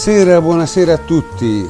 [0.00, 1.68] Buonasera, buonasera a tutti.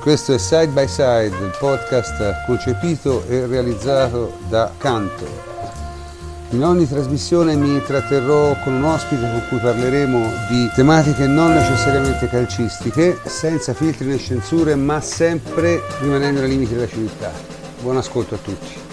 [0.00, 5.24] Questo è Side by Side, il podcast concepito e realizzato da Canto.
[6.48, 12.28] In ogni trasmissione mi intratterrò con un ospite con cui parleremo di tematiche non necessariamente
[12.28, 17.30] calcistiche, senza filtri né censure, ma sempre rimanendo nei limiti della civiltà.
[17.82, 18.89] Buon ascolto a tutti.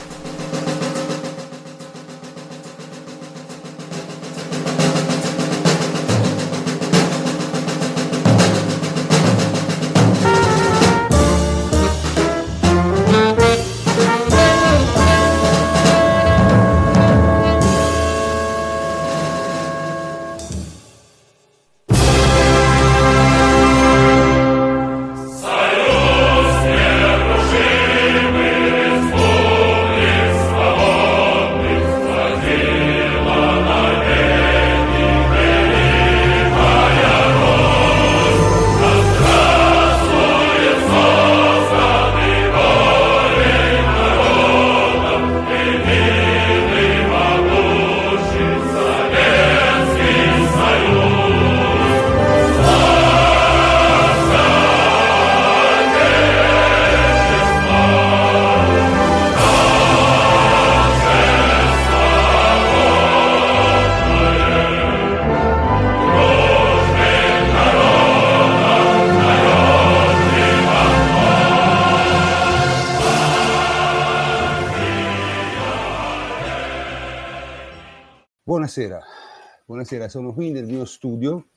[79.68, 81.50] Buonasera, sono qui nel mio studio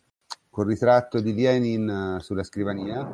[0.49, 3.09] col ritratto di Lenin eh, sulla scrivania,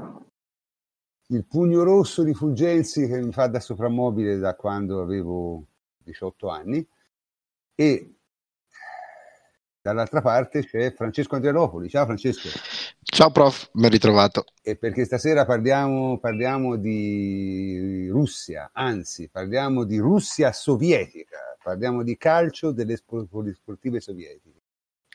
[1.27, 5.67] il pugno rosso di Fulgenzi che mi fa da soprammobile da quando avevo
[5.98, 6.89] 18 anni
[7.74, 8.14] e
[9.83, 11.90] dall'altra parte c'è Francesco Andrianopoli.
[11.90, 12.48] Ciao Francesco.
[13.02, 14.46] Ciao prof, ben ritrovato.
[14.63, 22.70] E perché stasera parliamo, parliamo di Russia, anzi parliamo di Russia sovietica parliamo di calcio
[22.70, 24.55] delle sportive sovietiche.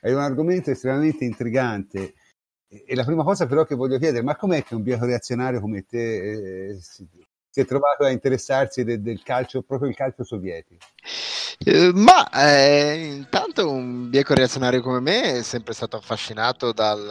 [0.03, 2.15] È un argomento estremamente intrigante
[2.67, 5.85] e la prima cosa però che voglio chiedere, ma com'è che un bieco reazionario come
[5.85, 7.07] te eh, si,
[7.47, 10.83] si, è trovato a interessarsi del, del calcio, proprio il calcio sovietico?
[11.63, 17.05] Eh, ma eh, intanto un bieco reazionario come me è sempre stato affascinato dal,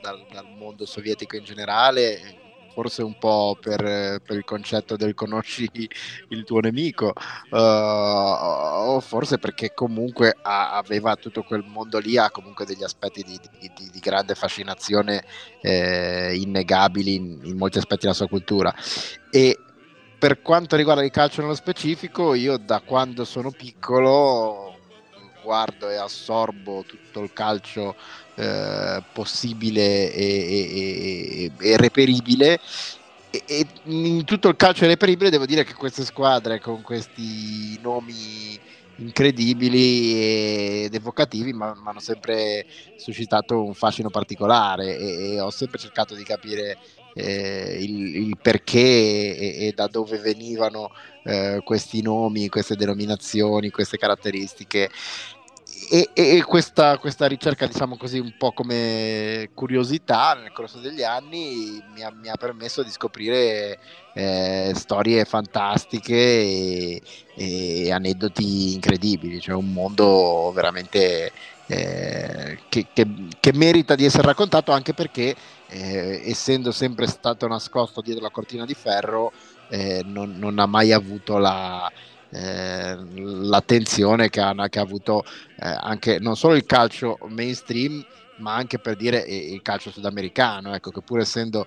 [0.00, 2.43] dal, dal mondo sovietico in generale,
[2.74, 5.70] forse un po' per, per, il concetto del conosci
[6.28, 7.12] il tuo nemico,
[7.50, 13.22] uh, o forse perché comunque ha, aveva tutto quel mondo lì, ha comunque degli aspetti
[13.22, 15.24] di, di, di, grande fascinazione
[15.60, 18.74] eh, innegabili in, in molti aspetti della sua cultura.
[19.30, 19.58] E
[20.18, 24.74] per quanto riguarda il calcio nello specifico, io da quando sono piccolo
[25.44, 27.94] guardo e assorbo tutto il calcio
[28.36, 32.60] eh, possibile e, e, e reperibile.
[33.30, 38.58] E, in tutto il calcio reperibile devo dire che queste squadre con questi nomi
[38.96, 42.64] incredibili ed evocativi mi hanno sempre
[42.96, 46.78] suscitato un fascino particolare e, ho sempre cercato di capire
[47.14, 48.78] eh, il, il, perché
[49.36, 50.90] e, e, da dove venivano
[51.24, 54.90] eh, questi nomi, queste denominazioni, queste caratteristiche
[55.90, 61.82] e, e questa, questa, ricerca, diciamo così, un po' come curiosità nel corso degli anni
[61.92, 63.78] mi ha, mi ha permesso di scoprire
[64.14, 67.02] eh, storie fantastiche e,
[67.34, 71.32] e, aneddoti incredibili, cioè un mondo veramente
[71.66, 73.06] eh, che, che,
[73.40, 75.34] che, merita di essere raccontato anche perché,
[75.68, 79.32] eh, essendo sempre stato nascosto dietro la cortina di ferro,
[79.68, 81.90] eh, non, non ha mai avuto la
[82.34, 88.04] eh, l'attenzione che ha, che ha avuto eh, anche non solo il calcio mainstream,
[88.38, 91.66] ma anche per dire il calcio sudamericano, ecco, che pur essendo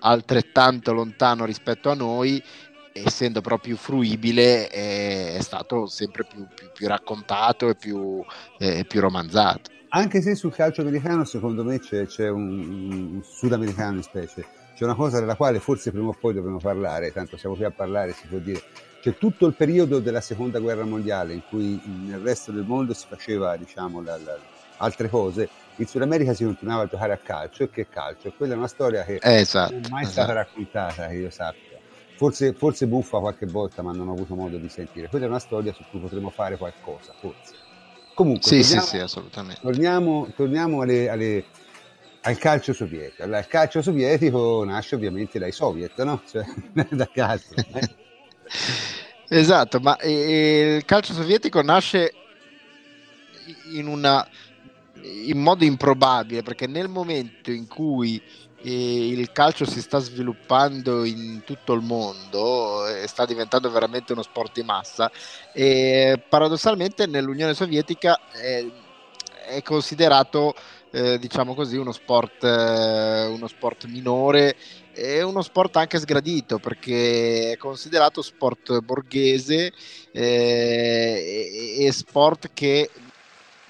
[0.00, 2.42] altrettanto lontano rispetto a noi,
[2.92, 8.24] essendo però più fruibile, è, è stato sempre più, più, più raccontato e più,
[8.58, 9.70] eh, più, romanzato.
[9.90, 14.44] Anche se sul calcio americano, secondo me, c'è, c'è un, un sudamericano in specie,
[14.74, 17.70] c'è una cosa della quale forse prima o poi dovremo parlare, tanto siamo qui a
[17.70, 18.62] parlare, si può dire
[19.00, 23.06] c'è tutto il periodo della seconda guerra mondiale in cui nel resto del mondo si
[23.08, 24.38] faceva diciamo, la, la,
[24.78, 28.32] altre cose, in Sud America si continuava a giocare a calcio e che calcio?
[28.36, 30.12] Quella è una storia che esatto, non è mai esatto.
[30.12, 31.78] stata raccontata, che io sappia.
[32.16, 35.08] Forse, forse buffa qualche volta, ma non ho avuto modo di sentire.
[35.08, 37.54] Quella è una storia su cui potremo fare qualcosa, forse.
[38.14, 39.60] Comunque, sì, torniamo, sì, sì, assolutamente.
[39.60, 41.44] Torniamo, torniamo alle, alle,
[42.22, 43.22] al calcio sovietico.
[43.22, 46.20] Allora, il calcio sovietico nasce ovviamente dai soviet, no?
[46.28, 46.44] Cioè,
[46.90, 47.54] da calcio.
[47.54, 48.06] Eh?
[49.28, 52.12] Esatto, ma il calcio sovietico nasce
[53.72, 54.26] in una
[55.00, 58.20] in modo improbabile, perché nel momento in cui
[58.62, 64.62] il calcio si sta sviluppando in tutto il mondo sta diventando veramente uno sport di
[64.64, 65.10] massa,
[65.52, 68.66] e paradossalmente nell'Unione Sovietica è,
[69.46, 70.54] è considerato
[70.90, 74.56] eh, diciamo così uno sport, eh, uno sport minore
[74.98, 79.72] è uno sport anche sgradito perché è considerato sport borghese
[80.10, 82.90] eh, e, e, sport che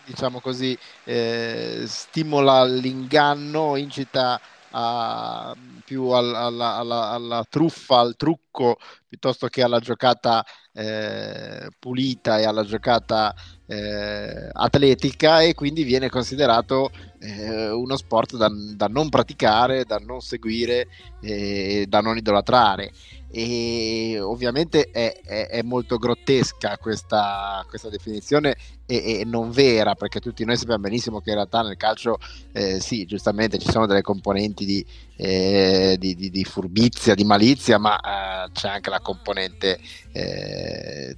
[0.06, 4.40] diciamo così eh, stimola l'inganno, incita
[4.70, 5.54] a,
[5.84, 12.44] più al, alla, alla, alla, truffa, al trucco piuttosto che alla giocata eh, pulita e
[12.46, 13.34] alla giocata
[13.68, 20.20] eh, atletica e quindi viene considerato eh, uno sport da, da, non praticare, da non
[20.20, 20.88] seguire,
[21.20, 22.90] eh, da non idolatrare.
[23.30, 28.56] E ovviamente è, è, è molto grottesca questa, questa definizione
[28.86, 32.16] e, e, non vera, perché tutti noi sappiamo benissimo che in realtà nel calcio,
[32.52, 34.86] eh, sì, giustamente ci sono delle componenti di,
[35.16, 39.78] eh, di, di, di furbizia, di malizia, ma eh, c'è anche la componente
[40.12, 41.16] eh,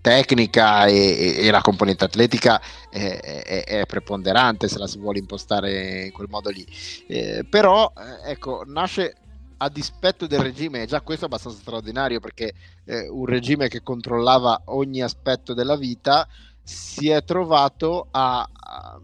[0.00, 2.60] tecnica e, e, la componente atletica
[2.90, 6.66] è, è, è, preponderante se la si vuole impostare in quel modo lì.
[7.06, 9.14] Eh, però, eh, ecco, nasce
[9.58, 12.52] a dispetto del regime, e già questo è abbastanza straordinario perché
[12.84, 16.28] eh, un regime che controllava ogni aspetto della vita
[16.62, 19.00] si è trovato a, a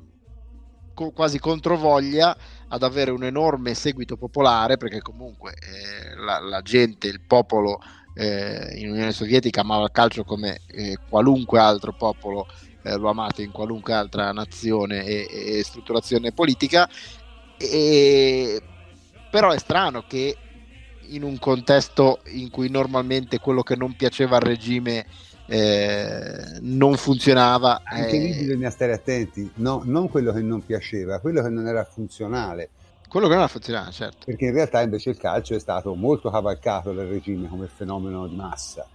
[1.15, 2.37] quasi controvoglia
[2.69, 7.81] ad avere un enorme seguito popolare perché comunque eh, la, la, gente, il popolo
[8.15, 12.47] eh, in Unione Sovietica amava il calcio come eh, qualunque altro popolo
[12.83, 16.89] eh, lo amate in qualunque altra nazione e, e strutturazione politica
[17.57, 18.63] e,
[19.31, 20.37] però è strano che
[21.11, 25.07] in un contesto in cui normalmente quello che non piaceva al regime
[25.47, 27.83] eh, non funzionava.
[27.85, 28.19] Anche eh...
[28.21, 32.71] lì bisogna stare attenti, no, non quello che non piaceva, quello che non era funzionale.
[33.11, 34.19] Quello che non era funzionale, certo.
[34.25, 38.37] Perché in realtà invece il calcio è stato molto cavalcato dal regime come fenomeno di
[38.37, 38.87] massa.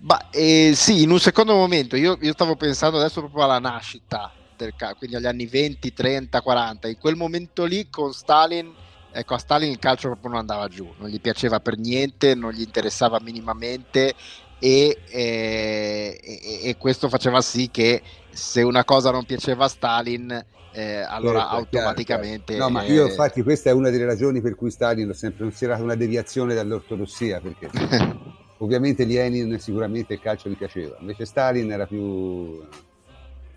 [0.00, 4.30] Ma eh, sì, in un secondo momento, io, io, stavo pensando adesso proprio alla nascita
[4.58, 8.74] del calcio, quindi agli anni 20, 30, 40, in quel momento lì con Stalin
[9.10, 12.52] ecco a Stalin il calcio proprio non andava giù, non gli piaceva per niente, non
[12.52, 14.14] gli interessava minimamente
[14.58, 16.20] e, e,
[16.62, 21.56] e, questo faceva sì che se una cosa non piaceva a Stalin eh, allora certo,
[21.56, 22.72] automaticamente chiaro, chiaro.
[22.72, 25.82] no ma io infatti questa è una delle ragioni per cui Stalin l'ho sempre considerato
[25.82, 27.70] una deviazione dall'ortodossia perché
[28.58, 32.62] ovviamente Lenin sicuramente il calcio gli piaceva invece Stalin era più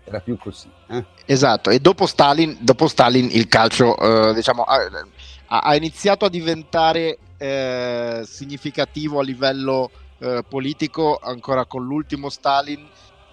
[0.04, 1.04] era più così eh?
[1.24, 4.78] esatto e dopo Stalin, dopo Stalin il calcio eh, diciamo ha,
[5.46, 12.86] ha, iniziato a diventare eh, significativo a livello eh, politico ancora con l'ultimo Stalin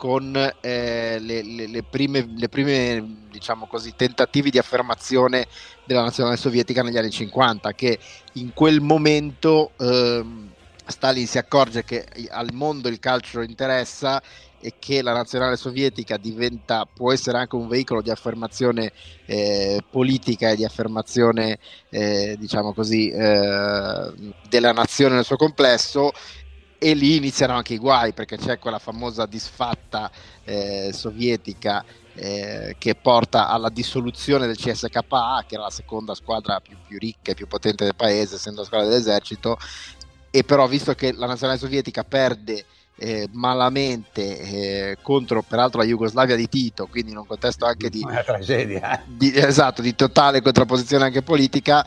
[0.03, 5.47] con eh, le, le, le, prime, le prime diciamo così, tentativi di affermazione
[5.85, 7.97] della nazionale sovietica negli anni 50 che
[8.33, 10.49] in quel momento ehm,
[10.85, 14.21] Stalin si accorge che al mondo il calcio interessa
[14.59, 18.91] e che la nazionale sovietica diventa, può essere anche un veicolo di affermazione
[19.25, 21.59] eh, politica e di affermazione,
[21.89, 24.13] eh, diciamo così, eh,
[24.49, 26.11] della nazione nel suo complesso
[26.83, 30.11] e lì iniziano anche i guai perché c'è quella famosa disfatta
[30.43, 36.75] eh, sovietica eh, che porta alla dissoluzione del CSKA che era la seconda squadra più,
[36.85, 39.57] più, ricca e più potente del paese essendo la squadra dell'esercito
[40.29, 42.65] e però visto che la nazionale sovietica perde
[42.97, 48.01] eh, malamente eh, contro peraltro la Jugoslavia di Tito, quindi in un contesto anche di,
[48.03, 49.01] una tragedia.
[49.05, 51.85] Di, esatto, di totale contrapposizione anche politica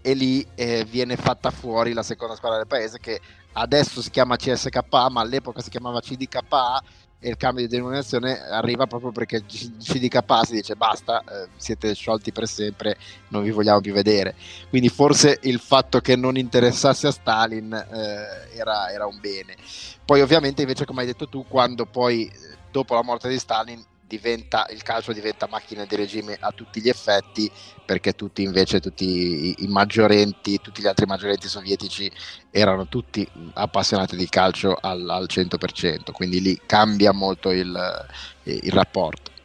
[0.00, 3.20] e lì eh, viene fatta fuori la seconda squadra del paese che
[3.60, 6.82] adesso si chiama CSKA ma all'epoca si chiamava CDKA
[7.20, 12.30] e il cambio di denominazione arriva proprio perché CDKA si dice basta, eh, siete sciolti
[12.30, 12.96] per sempre,
[13.28, 14.36] non vi vogliamo più vedere.
[14.68, 19.56] Quindi forse il fatto che non interessasse a Stalin eh, era, era, un bene.
[20.04, 22.30] Poi ovviamente invece come hai detto tu, quando poi
[22.70, 26.88] dopo la morte di Stalin diventa, il calcio diventa macchina di regime a tutti gli
[26.88, 27.48] effetti
[27.84, 32.10] perché tutti invece tutti i, i maggiorenti tutti gli altri maggiorenti sovietici
[32.50, 38.06] erano tutti appassionati di calcio al, al 100% quindi lì cambia molto il,
[38.44, 39.36] il rapporto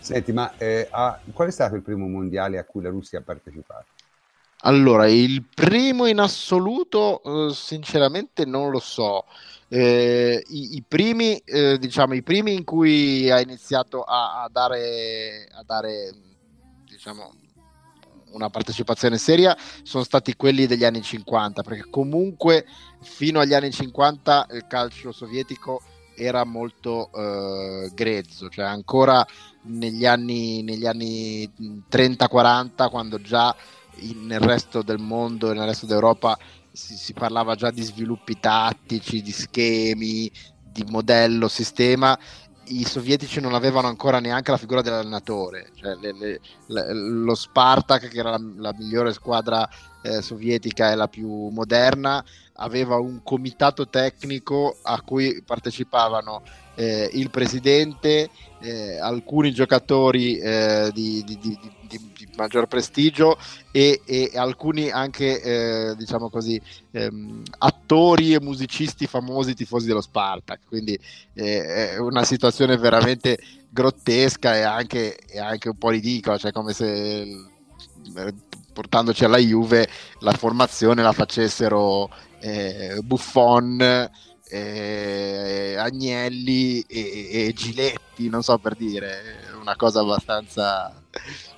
[0.00, 3.22] Senti, ma eh, a, qual è stato il primo mondiale a cui la Russia ha
[3.22, 3.86] partecipato?
[4.62, 9.26] Allora, il primo in assoluto, eh, sinceramente non lo so.
[9.72, 15.46] Eh, i, i, primi, eh, diciamo, i primi in cui ha iniziato a, a dare,
[15.52, 16.12] a dare
[16.84, 17.32] diciamo,
[18.32, 22.66] una partecipazione seria sono stati quelli degli anni 50, perché comunque
[23.00, 25.82] fino agli anni 50 il calcio sovietico
[26.16, 29.24] era molto eh, grezzo, cioè ancora
[29.62, 31.48] negli anni, negli anni
[31.88, 33.54] 30-40, quando già
[34.00, 36.36] in, nel resto del mondo e nel resto d'Europa
[36.72, 40.30] si, si, parlava già di sviluppi tattici, di schemi,
[40.62, 42.18] di modello, sistema,
[42.70, 48.08] i sovietici non avevano ancora neanche la figura dell'allenatore, cioè le, le, le, lo Spartak,
[48.08, 49.68] che era la, la migliore squadra
[50.02, 52.24] eh, sovietica e la più moderna,
[52.60, 56.42] aveva un comitato tecnico a cui partecipavano
[56.74, 63.36] eh, il presidente, eh, alcuni giocatori eh, di, di, di, di, maggior prestigio
[63.70, 66.60] e, e alcuni anche, eh, diciamo così,
[66.92, 70.60] ehm, attori e musicisti famosi tifosi dello Spartak.
[70.66, 70.98] Quindi
[71.34, 73.38] eh, è una situazione veramente
[73.68, 78.34] grottesca e anche, e anche un po' ridicola, cioè come se eh,
[78.72, 79.88] portandoci alla Juve
[80.20, 82.08] la formazione la facessero
[82.40, 84.08] eh, Buffon
[84.50, 90.92] eh, Agnelli e, e, Giletti, non so per dire, una cosa abbastanza,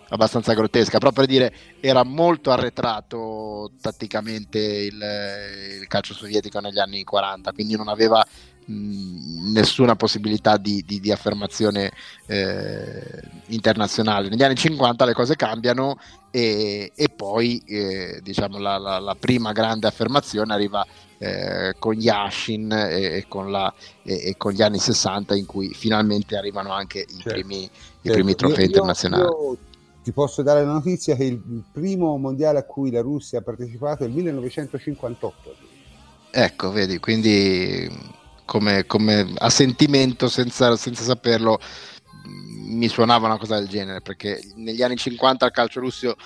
[0.08, 7.02] abbastanza grottesca, però per dire era molto arretrato tatticamente il, il calcio sovietico negli anni
[7.02, 8.24] 40, quindi non aveva
[8.64, 11.92] mh, nessuna possibilità di, di, di affermazione
[12.26, 14.28] eh, internazionale.
[14.28, 15.98] Negli anni 50 le cose cambiano
[16.30, 20.86] e, e poi eh, diciamo la, la, la, prima grande affermazione arriva
[21.18, 26.36] eh, con Yashin e, e, con la, e, con gli anni 60 in cui finalmente
[26.36, 27.28] arrivano anche i certo.
[27.28, 28.12] primi, certo.
[28.12, 29.22] primi trofei io, internazionali.
[29.22, 29.58] Io
[30.02, 34.02] ti posso dare la notizia che il primo mondiale a cui la Russia ha partecipato
[34.02, 35.54] è il 1958.
[36.30, 37.88] Ecco, vedi, quindi
[38.44, 41.58] come, come a sentimento, senza, senza saperlo,
[42.24, 46.16] mi suonava una cosa del genere, perché negli anni 50 il calcio russo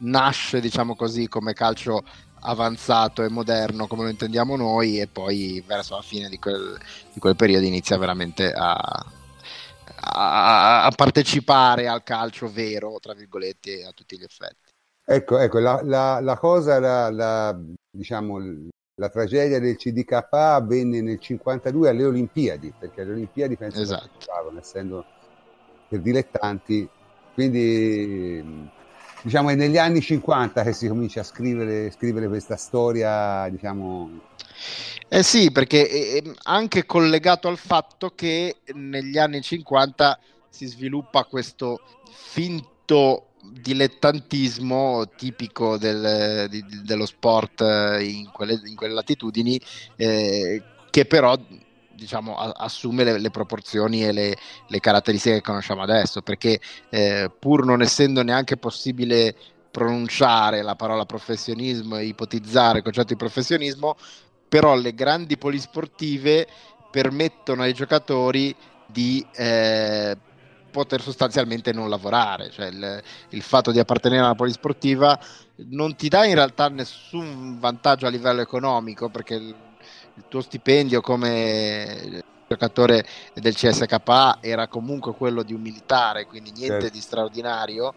[0.00, 2.02] nasce, diciamo così, come calcio
[2.44, 6.78] avanzato e moderno come lo intendiamo noi e poi verso la fine di quel,
[7.12, 8.74] di quel periodo inizia veramente a,
[10.00, 14.72] a, a, partecipare al calcio vero, tra virgolette, a tutti gli effetti.
[15.06, 17.58] Ecco, ecco la, la, la cosa, la,
[17.90, 18.38] diciamo,
[18.96, 24.08] la tragedia del CDK avvenne nel 52 alle Olimpiadi, perché alle Olimpiadi penso esatto.
[24.18, 25.04] che essendo
[25.88, 26.88] per dilettanti,
[27.34, 28.70] quindi
[29.22, 34.32] diciamo è negli anni 50 che si comincia a scrivere, scrivere questa storia, diciamo...
[35.08, 41.80] Eh sì, perché è anche collegato al fatto che negli anni 50 si sviluppa questo
[42.12, 47.60] finto dilettantismo tipico del, di, dello sport
[48.00, 49.60] in quelle, in quelle latitudini,
[49.96, 51.36] eh, che però
[51.94, 54.36] diciamo, assume le, le, proporzioni e le,
[54.68, 56.60] le, caratteristiche che conosciamo adesso, perché
[56.90, 59.34] eh, pur non essendo neanche possibile
[59.70, 63.96] pronunciare la parola professionismo e ipotizzare il concetto di professionismo,
[64.48, 66.46] però le grandi polisportive
[66.90, 68.54] permettono ai giocatori
[68.86, 70.16] di eh,
[70.74, 75.16] poter sostanzialmente non lavorare, cioè il, il, fatto di appartenere alla polisportiva
[75.68, 79.54] non ti dà in realtà nessun vantaggio a livello economico perché il,
[80.14, 86.80] il tuo stipendio come giocatore del CSKA era comunque quello di un militare, quindi niente
[86.80, 86.96] certo.
[86.96, 87.94] di straordinario,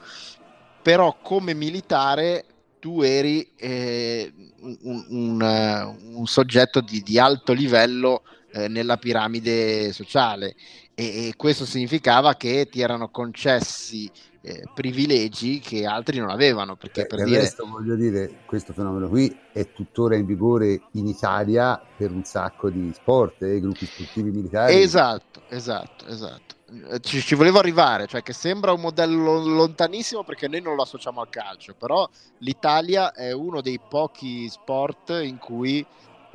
[0.83, 2.45] però come militare
[2.79, 4.31] tu eri eh,
[4.61, 10.55] un, un, un, soggetto di, di alto livello eh, nella piramide sociale
[10.99, 14.09] e, e, questo significava che ti erano concessi
[14.41, 16.75] eh, privilegi che altri non avevano.
[16.75, 17.41] Perché Beh, per dire...
[17.41, 22.71] resto voglio dire, questo fenomeno qui è tuttora in vigore in Italia per un sacco
[22.71, 24.81] di sport e eh, gruppi sportivi militari.
[24.81, 26.55] Esatto, esatto, esatto.
[27.01, 31.21] Ci, ci, volevo arrivare, cioè che sembra un modello lontanissimo perché noi non lo associamo
[31.21, 35.85] al calcio, però l'Italia è uno dei pochi sport in cui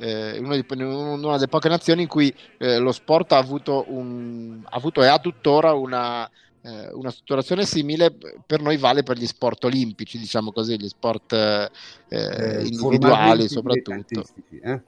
[0.03, 4.59] eh, una, di, una, delle poche nazioni in cui eh, lo sport ha avuto, un,
[4.65, 6.29] ha avuto e ha tuttora una,
[6.61, 8.13] eh, una strutturazione simile
[8.45, 11.69] per noi vale per gli sport olimpici, diciamo così, gli sport eh,
[12.09, 14.25] eh, individuali soprattutto.
[14.61, 14.81] Eh?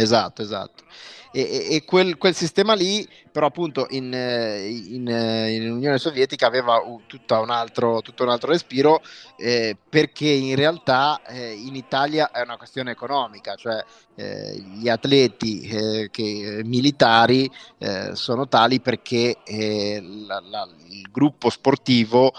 [0.00, 0.84] Esatto, esatto.
[1.32, 7.40] E, e quel, quel, sistema lì però appunto in, in, in Unione Sovietica aveva tutto
[7.40, 9.00] un altro, tutto un altro respiro
[9.36, 13.84] eh, perché in realtà eh, in Italia è una questione economica, cioè
[14.16, 21.48] eh, gli atleti eh, che, militari eh, sono tali perché eh, la, la, il gruppo
[21.48, 22.32] sportivo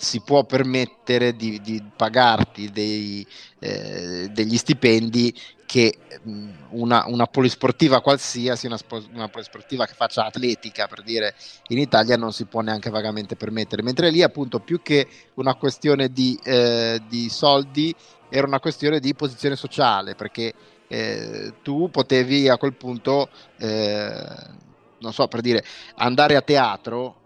[0.00, 3.26] si può permettere di, di pagarti dei,
[3.58, 5.34] eh, degli stipendi
[5.70, 5.98] che
[6.70, 8.76] una, una, polisportiva qualsiasi, una,
[9.12, 11.36] una, polisportiva che faccia atletica per dire
[11.68, 16.10] in Italia non si può neanche vagamente permettere, mentre lì appunto più che una questione
[16.10, 17.94] di, eh, di soldi
[18.28, 20.52] era una questione di posizione sociale perché
[20.88, 24.26] eh, tu potevi a quel punto eh,
[24.98, 25.62] non so, per dire,
[25.94, 27.20] andare a teatro,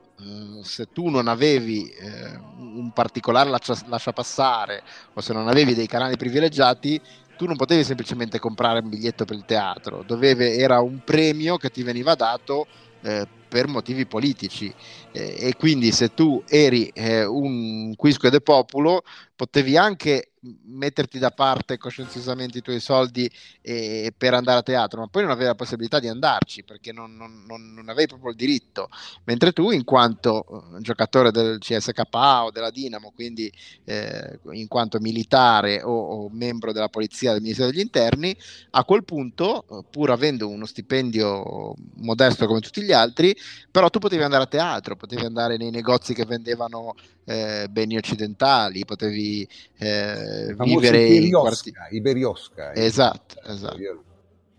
[0.63, 4.83] se tu non avevi eh, un particolare lascia, lascia passare
[5.13, 7.01] o se non avevi dei canali privilegiati,
[7.37, 11.71] tu non potevi semplicemente comprare un biglietto per il teatro, doveve, era un premio che
[11.71, 12.67] ti veniva dato
[13.03, 14.73] eh, per motivi politici.
[15.13, 19.03] Eh, e quindi se tu eri eh, un quisque de populo
[19.37, 20.35] potevi anche
[20.67, 23.31] metterti da parte coscienziosamente i tuoi soldi
[23.63, 27.17] eh, per andare a teatro, ma poi non avevi la possibilità di andarci perché non,
[27.17, 28.89] non, non, avevi proprio il diritto.
[29.25, 33.51] Mentre tu, in quanto uh, giocatore del CSKA o della Dinamo, quindi
[33.85, 38.37] eh, in quanto militare o, o, membro della polizia del Ministero degli Interni,
[38.71, 43.35] a quel punto, uh, pur avendo uno stipendio modesto come tutti gli altri,
[43.71, 48.85] però tu potevi andare a teatro, potevi andare nei negozi che vendevano eh, beni occidentali,
[48.85, 51.97] potevi eh, vivere Iberiosca, quarti...
[51.97, 52.75] Iberiosca.
[52.75, 53.79] Esatto, esatto.
[53.79, 54.05] Io,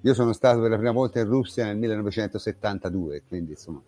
[0.02, 3.82] io, sono stato per la prima volta in Russia nel 1972, quindi insomma...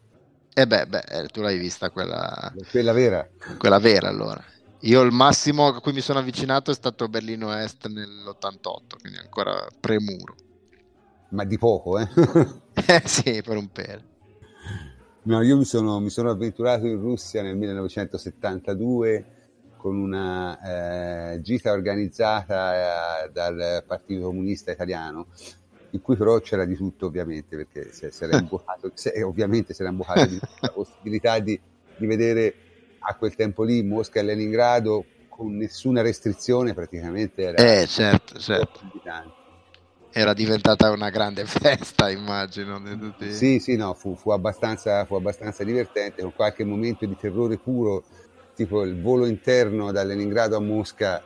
[0.54, 2.54] E eh beh, beh, eh, tu l'hai vista quella...
[2.70, 3.28] Quella vera.
[3.58, 4.44] Quella vera allora.
[4.82, 9.68] Io il massimo a cui mi sono avvicinato è stato Berlino Est nell'88, quindi ancora
[9.80, 10.36] premuro.
[11.30, 12.08] Ma di poco, eh?
[12.74, 14.02] eh sì, per un pelo.
[15.28, 19.26] No, io mi sono, mi sono, avventurato in Russia nel 1972
[19.76, 25.28] con una eh, gita organizzata eh, dal Partito Comunista Italiano,
[25.90, 29.82] in cui però c'era di tutto ovviamente, perché se, se era imbucato, se, ovviamente si
[29.82, 31.60] era imbucato di la possibilità di,
[31.98, 32.54] di vedere
[33.00, 38.80] a quel tempo lì Mosca e Leningrado con nessuna restrizione praticamente era eh, certo, certo
[40.12, 42.82] era diventata una grande festa, immagino.
[42.82, 43.32] Tutti...
[43.32, 48.04] Sì, sì, no, fu, fu, abbastanza, fu, abbastanza, divertente, con qualche momento di terrore puro,
[48.56, 51.22] tipo il volo interno da Leningrado a Mosca.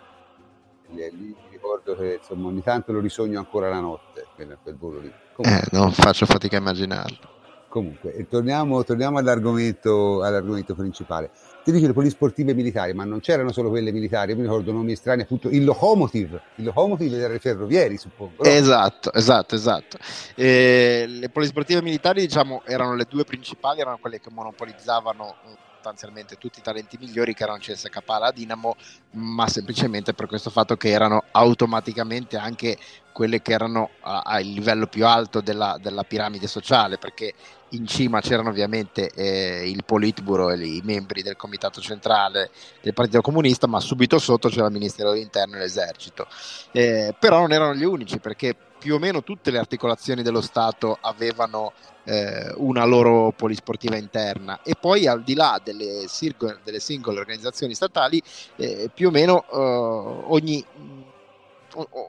[0.90, 5.00] Lì, lì ricordo che insomma, ogni tanto lo risogno ancora la notte, quel, quel volo
[5.00, 5.12] lì.
[5.34, 7.40] Comunque, eh, non faccio fatica a immaginarlo.
[7.70, 11.32] Comunque, torniamo, torniamo all'argomento, all'argomento principale
[11.64, 14.96] ti dice le polisportive militari, ma non c'erano solo quelle militari, io mi ricordo nomi
[14.96, 18.44] strani, appunto il locomotive, il locomotive era i ferrovieri, suppongo.
[18.44, 18.50] No?
[18.50, 19.98] Esatto, esatto, esatto.
[20.36, 25.36] Eh, le polisportive militari, diciamo, erano le due principali, erano quelle che monopolizzavano
[25.82, 28.76] sostanzialmente tutti i talenti migliori che erano CSK alla Dinamo,
[29.12, 32.78] ma semplicemente per questo fatto che erano automaticamente anche
[33.12, 37.34] quelle che erano al livello più alto della, della, piramide sociale, perché
[37.72, 42.50] in cima c'erano ovviamente eh, il Politburo e i membri del comitato centrale
[42.82, 46.28] del Partito Comunista, ma subito sotto c'era il Ministero dell'Interno e l'Esercito.
[46.72, 50.98] Eh, però non erano gli unici, perché più o meno tutte le articolazioni dello Stato
[51.00, 57.20] avevano eh, una loro polisportiva interna e poi al di là delle, circo, delle singole
[57.20, 58.20] organizzazioni statali
[58.56, 60.66] eh, più o meno eh, ogni,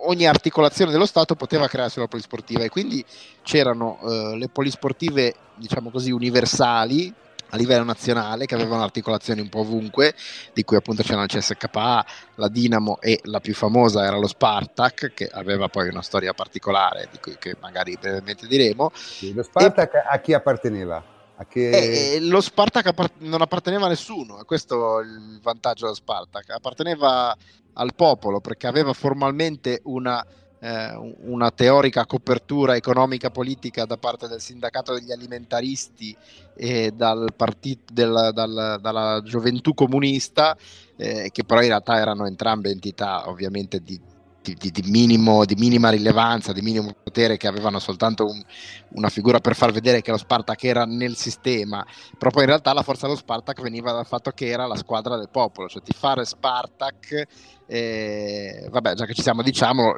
[0.07, 3.05] ogni, articolazione dello Stato poteva crearsi una polisportiva e quindi
[3.43, 7.15] c'erano eh, le polisportive diciamo così universali
[7.53, 10.15] a livello nazionale che avevano articolazioni un po' ovunque,
[10.55, 12.05] di cui appunto c'erano il CSKA,
[12.37, 17.09] la Dinamo e la più famosa era lo Spartak, che aveva poi una storia particolare
[17.11, 18.91] di cui che magari brevemente diremo.
[18.95, 20.03] Sì, lo Spartak e...
[20.09, 21.12] a chi apparteneva?
[21.49, 22.15] Che...
[22.15, 27.37] eh, lo Spartak non apparteneva a nessuno, questo è il vantaggio dello Spartak, apparteneva
[27.75, 30.25] al popolo perché aveva formalmente una
[30.63, 36.17] eh, una teorica copertura economica politica da parte del sindacato degli alimentaristi
[36.55, 40.57] e dal partito, del, dal, dalla gioventù comunista,
[40.97, 44.01] eh, che però in realtà erano entrambe entità ovviamente di,
[44.43, 48.43] di, di, di, minimo, di minima rilevanza, di minimo potere, che avevano soltanto un,
[48.91, 51.85] una figura per far vedere che lo Spartak era nel sistema,
[52.19, 55.17] però poi in realtà la forza dello Spartak veniva dal fatto che era la squadra
[55.17, 57.27] del popolo, cioè ti fare Spartak,
[57.67, 59.95] eh, vabbè già che ci siamo diciamo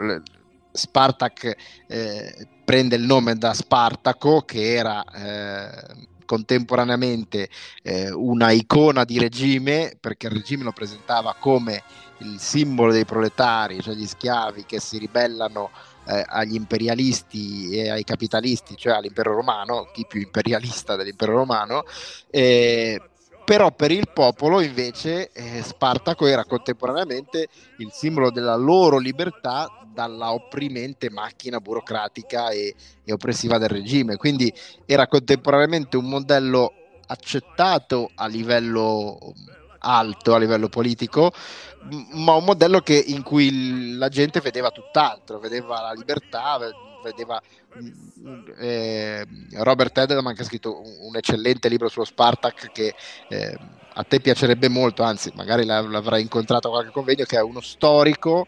[0.71, 7.49] Spartak eh, prende il nome da Spartaco, che era eh, contemporaneamente
[7.83, 11.83] eh, una icona di regime, perché il regime lo presentava come
[12.25, 15.71] il simbolo dei proletari, cioè gli schiavi che si ribellano
[16.07, 21.85] eh, agli imperialisti e ai capitalisti, cioè all'impero romano, chi più imperialista dell'impero romano.
[22.31, 23.01] Eh,
[23.45, 30.33] però per il popolo invece eh, Spartaco era contemporaneamente il simbolo della loro libertà dalla
[30.33, 34.53] opprimente macchina burocratica e, e oppressiva del regime, quindi
[34.87, 36.73] era contemporaneamente un modello
[37.07, 39.35] accettato a livello
[39.85, 41.33] alto, a livello politico,
[42.12, 46.59] ma un modello che, in cui la gente vedeva tutt'altro, vedeva la libertà,
[47.03, 47.40] vedeva
[48.59, 52.94] eh, Robert Edelman che ha scritto un, eccellente libro sullo Spartak che
[53.29, 53.59] eh,
[53.97, 58.47] a te piacerebbe molto, anzi magari l'avrai incontrato a qualche convegno, che è uno storico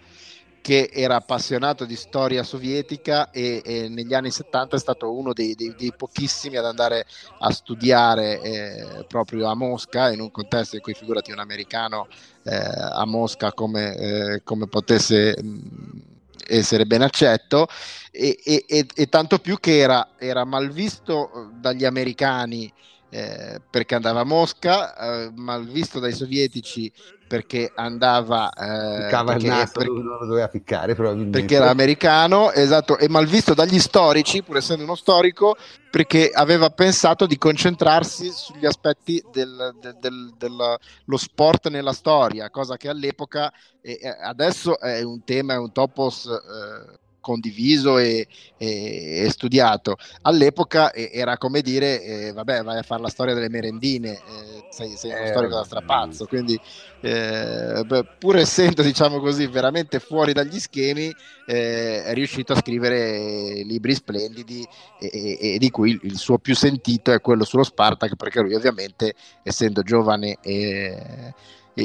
[0.66, 5.54] che era appassionato di storia sovietica e, e negli anni 70 è stato uno dei,
[5.54, 7.06] dei, dei pochissimi ad andare
[7.38, 12.08] a studiare eh, proprio a Mosca in un contesto in cui figurati un americano
[12.42, 16.02] eh, a Mosca come, eh, come potesse mh,
[16.48, 17.68] essere ben accetto.
[18.10, 22.72] E, e, e, tanto più che era, era mal visto dagli americani
[23.10, 26.92] eh, perché andava a Mosca, eh, mal visto dai sovietici
[27.26, 33.52] perché andava eh, perché, naso lo doveva ficcare perché era americano esatto e mal visto
[33.52, 35.56] dagli storici pur essendo uno storico
[35.90, 42.76] perché aveva pensato di concentrarsi sugli aspetti del, del, del, dello sport nella storia cosa
[42.76, 49.30] che all'epoca e adesso è un tema è un topos eh, condiviso e, e, e,
[49.30, 49.96] studiato.
[50.22, 54.96] All'epoca era come dire, eh, vabbè, vai a fare la storia delle merendine, eh, sei,
[54.96, 56.58] sei, uno eh, storico da strapazzo, quindi
[57.00, 61.12] eh, beh, pur essendo, diciamo così, veramente fuori dagli schemi,
[61.46, 64.64] eh, è riuscito a scrivere libri splendidi
[65.00, 68.54] e, e, di cui il, il, suo più sentito è quello sullo Spartak, perché lui
[68.54, 71.34] ovviamente, essendo giovane e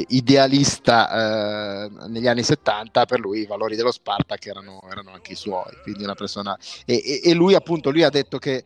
[0.08, 5.36] idealista eh, negli anni 70, per lui i valori dello Spartak erano, erano anche i
[5.36, 6.56] suoi, quindi una persona...
[6.84, 8.64] E, e, e, lui appunto, lui ha detto che,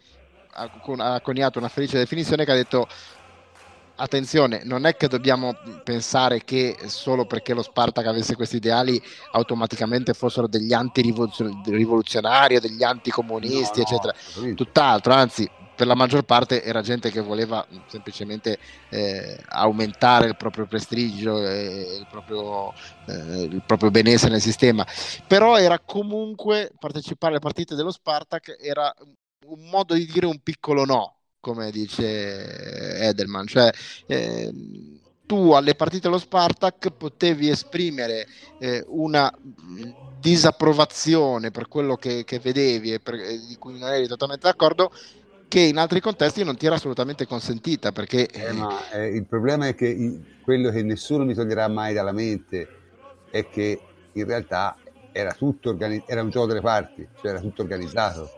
[0.53, 2.87] ha, ha coniato una felice definizione che ha detto
[3.97, 10.12] attenzione, non è che dobbiamo pensare che solo perché lo Spartak avesse questi ideali automaticamente
[10.15, 14.15] fossero degli anti-rivoluzionari o degli anticomunisti, no, eccetera.
[14.37, 18.59] No, Tutt'altro, anzi, per la maggior parte era gente che voleva semplicemente
[18.89, 22.73] eh, aumentare il proprio prestigio e il proprio,
[23.07, 24.87] eh, il proprio, benessere nel sistema.
[25.27, 28.93] Però era comunque partecipare alle partite dello Spartak era
[29.47, 33.47] un modo di dire un piccolo no, come dice Edelman.
[33.47, 33.71] Cioè,
[34.07, 34.53] eh,
[35.27, 38.27] tu alle partite dello Spartak potevi esprimere
[38.59, 39.31] eh, una
[40.21, 44.91] disapprovazione per quello che, che vedevi e per, di cui non eri totalmente d'accordo
[45.49, 48.29] che in altri contesti non ti era assolutamente consentita perché...
[48.29, 52.69] Eh, ma eh, il problema è che quello che nessuno mi toglierà mai dalla mente
[53.31, 53.81] è che
[54.13, 54.77] in realtà
[55.13, 58.31] era tutto organi- era un gioco delle parti, cioè era tutto organizzato.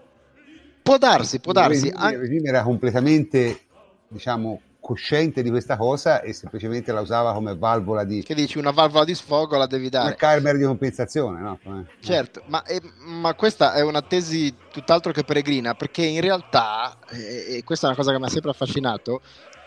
[0.83, 1.89] Può darsi, può darsi.
[1.89, 3.61] Il regime, il regime era completamente,
[4.09, 8.23] diciamo, cosciente di questa cosa e semplicemente la usava come valvola di...
[8.23, 10.07] Che dici, una valvola di sfogo la devi dare.
[10.07, 11.59] Una camera di compensazione, no?
[12.01, 17.57] Certo, ma, eh, ma, questa è una tesi tutt'altro che peregrina, perché in realtà, eh,
[17.57, 19.21] e questa è una cosa che mi ha sempre affascinato,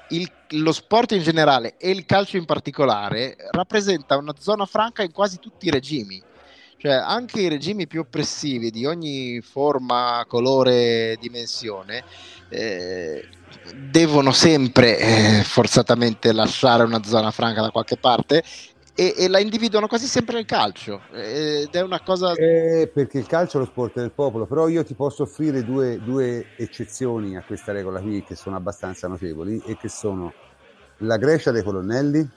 [0.09, 5.11] il, lo sport in generale e il calcio in particolare rappresenta una zona franca in
[5.11, 6.21] quasi tutti i regimi.
[6.77, 12.03] Cioè, anche i regimi più oppressivi di ogni forma, colore, dimensione,
[12.49, 13.23] eh,
[13.75, 18.43] devono sempre eh, forzatamente lasciare una zona franca da qualche parte
[18.93, 23.25] e, e, la individuano quasi sempre nel calcio ed è una cosa eh, perché il
[23.25, 27.43] calcio è lo sport del popolo però io ti posso offrire due, due eccezioni a
[27.43, 30.33] questa regola qui che sono abbastanza notevoli e che sono
[30.97, 32.27] la Grecia dei colonnelli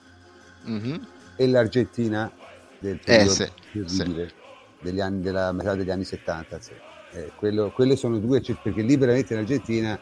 [0.68, 1.03] mm-hmm.
[1.37, 2.31] e l'Argentina
[2.79, 3.50] del eh, periodo sì,
[3.87, 4.33] sì.
[4.81, 6.72] Degli anni, della metà degli anni 70 sì.
[7.12, 9.98] eh, quello, quelle sono due perché lì veramente in Argentina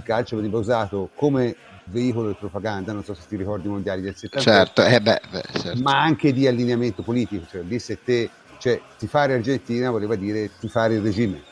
[0.00, 4.00] il calcio veniva usato come veicolo di propaganda, non so se ti ricordi i mondiali
[4.00, 5.82] del 70, certo, eh beh, beh, certo.
[5.82, 10.94] ma anche di allineamento politico, cioè lì se te, cioè tifare Argentina voleva dire tifare
[10.94, 11.42] il regime.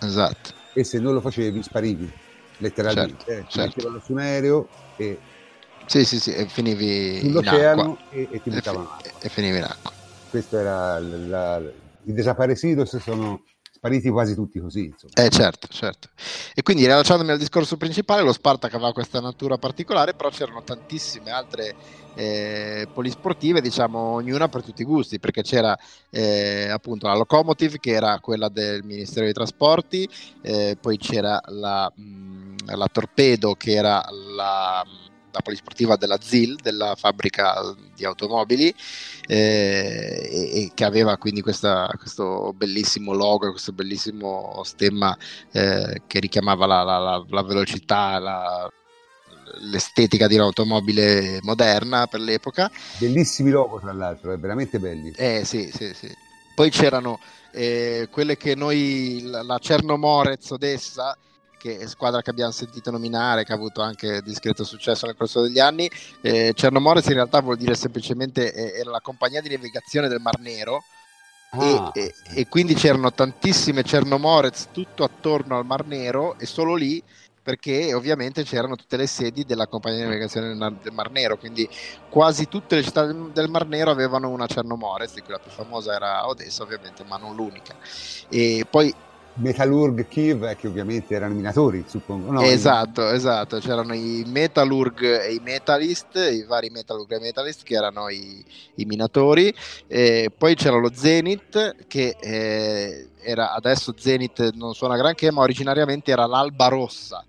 [0.00, 0.50] Esatto.
[0.74, 2.10] E se non lo facevi sparivi,
[2.58, 3.24] letteralmente.
[3.24, 4.00] Certo, eh, ti certo.
[4.04, 5.18] su un aereo e...
[5.86, 9.90] Sì, sì, sì, e finivi sull'oceano e, e, ti buttavano e, e, finivi in acqua.
[10.30, 11.62] Questo era la, la,
[12.04, 13.42] i desaparecidos sono
[13.82, 14.84] spariti quasi tutti così.
[14.84, 15.12] Insomma.
[15.14, 16.08] Eh certo, certo.
[16.54, 21.32] E quindi rilasciandomi al discorso principale, lo Spartak aveva questa natura particolare, però c'erano tantissime
[21.32, 21.74] altre
[22.14, 25.76] eh, polisportive, diciamo ognuna per tutti i gusti, perché c'era
[26.10, 30.08] eh, appunto la Locomotive che era quella del Ministero dei Trasporti,
[30.42, 34.00] eh, poi c'era la, mh, mm, la Torpedo che era
[34.36, 34.84] la
[35.32, 38.72] la polisportiva della ZIL, della fabbrica di automobili,
[39.26, 45.16] eh, e, e, che aveva quindi questa, questo bellissimo logo, questo bellissimo stemma
[45.50, 48.70] eh, che richiamava la, la, la, la velocità,
[49.60, 52.70] l'estetica di un'automobile moderna per l'epoca.
[52.98, 55.12] Bellissimi logo, tra l'altro, eh, veramente belli.
[55.16, 56.14] Eh sì, sì, sì.
[56.54, 57.18] Poi c'erano
[57.52, 61.16] eh, quelle che noi, la, la Cernomorez Odessa,
[61.62, 65.42] che è squadra che abbiamo sentito nominare, che ha avuto anche discreto successo nel corso
[65.42, 65.88] degli anni.
[66.20, 70.40] Eh, Cernomorez in realtà vuol dire semplicemente eh, era la compagnia di navigazione del Mar
[70.40, 70.82] Nero.
[71.50, 72.38] Ah, e, sì.
[72.38, 77.00] e, quindi c'erano tantissime Cernomorez tutto attorno al Mar Nero e solo lì
[77.42, 81.68] perché ovviamente c'erano tutte le sedi della compagnia di navigazione del Mar Nero, quindi
[82.08, 85.94] quasi tutte le città del Mar Nero avevano una Cernomorez, di cui la più famosa
[85.94, 87.76] era Odessa ovviamente, ma non l'unica.
[88.28, 88.94] E poi
[89.34, 92.30] Metalurg Kiev, che ovviamente erano minatori, suppongo.
[92.30, 97.74] No, esatto, esatto, c'erano i Metalurg e i Metalist, i vari Metalurg e Metalist che
[97.74, 98.44] erano i,
[98.76, 99.54] i minatori,
[99.86, 106.10] e poi c'era lo Zenith che eh, era, adesso Zenith non suona granché, ma originariamente
[106.10, 107.24] era l'Alba Rossa.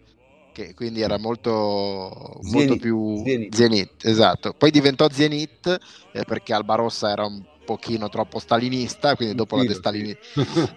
[0.52, 3.56] Che quindi era molto, molto più Zenith.
[3.56, 4.06] Zenith.
[4.06, 4.54] esatto.
[4.56, 5.80] Poi diventò Zenith
[6.12, 10.18] eh, perché Alba Rossa era un pochino troppo stalinista, quindi dopo la, destalini-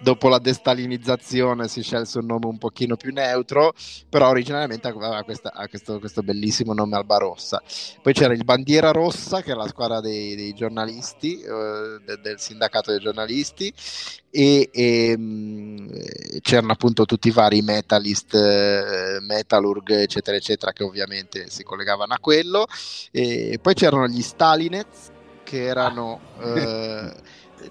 [0.01, 3.73] dopo la, destalinizzazione si scelse un nome un pochino più neutro,
[4.09, 7.61] però originariamente aveva questa, questo, questo, bellissimo nome Alba Rossa.
[8.01, 12.39] Poi c'era il Bandiera Rossa, che era la squadra dei, dei giornalisti, eh, de, del
[12.39, 13.73] sindacato dei giornalisti,
[14.29, 15.87] e, e mh, mm,
[16.41, 22.19] c'erano appunto tutti i vari metalist, eh, metalurg, eccetera, eccetera, che ovviamente si collegavano a
[22.19, 22.67] quello.
[23.11, 25.15] E poi c'erano gli Stalinets,
[25.47, 27.13] che erano eh,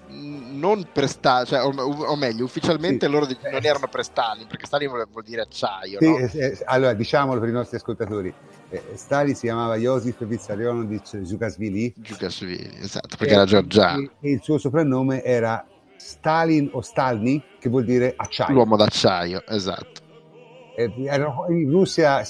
[0.07, 3.11] non per Stalin, cioè, o, o, meglio, ufficialmente sì.
[3.11, 5.99] loro non erano per Stalin, perché Stalin vuol, vuol dire acciaio.
[6.01, 6.17] Sì, no?
[6.17, 8.33] eh, allora, diciamolo per i nostri ascoltatori.
[8.69, 11.93] Eh, Stalin si chiamava Josif Vissarionovich Zukashvili.
[12.03, 14.01] Zukashvili, esatto, perché era georgiano.
[14.21, 15.63] E, e il suo soprannome era
[15.97, 18.55] Stalin o Stalny, che vuol dire acciaio.
[18.55, 20.05] L'uomo d'acciaio, esatto.
[20.79, 22.23] In Russia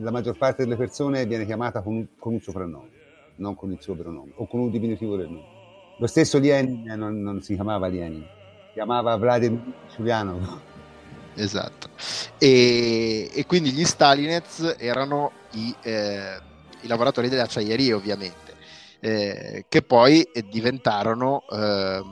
[0.00, 2.93] la maggior parte delle persone viene chiamata con, con un soprannome
[3.36, 5.52] non con il suo vero nome, o con un diminutivo del nome.
[5.98, 8.26] Lo stesso Lenin non, non si chiamava Lenin,
[8.72, 9.62] chiamava Vladimir
[9.94, 10.60] Giulianov.
[11.36, 11.88] Esatto.
[12.38, 16.38] E, e, quindi gli Stalinets erano i, eh,
[16.82, 18.54] i lavoratori delle acciaierie, ovviamente,
[19.00, 22.02] eh, che poi diventarono, eh,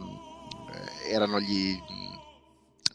[1.08, 1.78] erano gli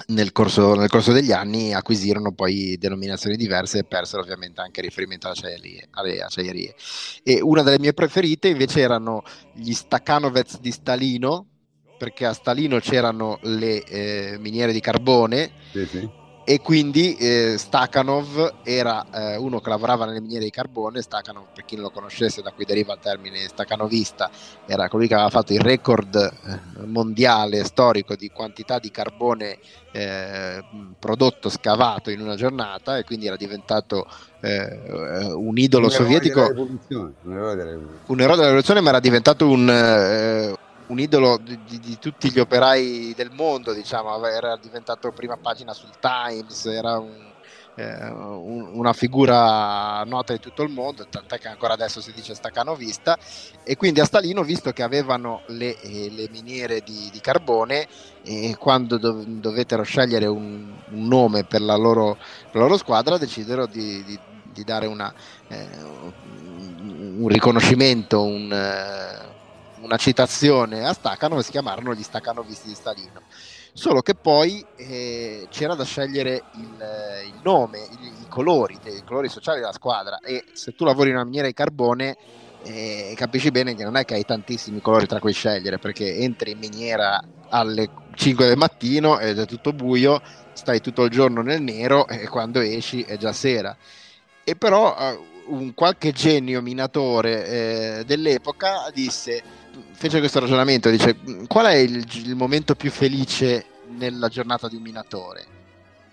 [0.07, 5.31] nel corso, nel corso, degli anni acquisirono poi denominazioni diverse e persero ovviamente anche riferimento
[5.91, 6.75] alle acciaierie.
[7.23, 11.47] E una delle mie preferite invece erano gli Stakhanovets di Stalino,
[11.97, 16.16] perché a Stalino c'erano le eh, miniere di carbone sì, sì
[16.49, 21.65] e quindi eh, Stakhanov era eh, uno che lavorava nelle miniere di carbone, Stakhanov per
[21.65, 24.29] chi non lo conoscesse da cui deriva il termine stakhanovista,
[24.65, 29.57] era colui che aveva fatto il record eh, mondiale storico di quantità di carbone
[29.91, 30.63] eh,
[30.97, 34.07] prodotto scavato in una giornata e quindi era diventato
[34.39, 36.79] eh, un idolo un sovietico, un
[37.29, 37.55] eroe
[38.37, 40.55] della rivoluzione, ma era diventato un eh,
[40.87, 45.73] un idolo di, di, di, tutti gli operai del mondo, diciamo, era diventato prima pagina
[45.73, 47.27] sul Times, era un,
[47.75, 52.33] eh, un, una figura nota di tutto il mondo, tant'è che ancora adesso si dice
[52.33, 53.17] staccanovista,
[53.63, 57.87] e quindi a Stalino, visto che avevano le, eh, le miniere di, di, carbone,
[58.23, 62.17] e quando dov- dovettero scegliere un, un nome per la loro,
[62.51, 64.19] la loro, squadra, decisero di,
[64.63, 65.13] dare una,
[65.49, 65.67] eh,
[66.79, 69.36] un riconoscimento, un eh,
[69.81, 73.21] una citazione a Stacano si chiamarono gli Stacanovisti di Stalino.
[73.73, 79.29] Solo che poi eh, c'era da scegliere il, il nome, i, i, colori, i colori
[79.29, 82.17] sociali della squadra e se tu lavori in una miniera di carbone
[82.63, 86.51] eh, capisci bene che non è che hai tantissimi colori tra cui scegliere perché entri
[86.51, 90.21] in miniera alle 5 del mattino ed è tutto buio,
[90.53, 93.77] stai tutto il giorno nel nero e quando esci è già sera.
[94.43, 99.41] E però eh, un qualche genio minatore eh, dell'epoca disse
[99.91, 103.65] fece questo ragionamento, dice qual è il, il, momento più felice
[103.97, 105.55] nella giornata di un minatore?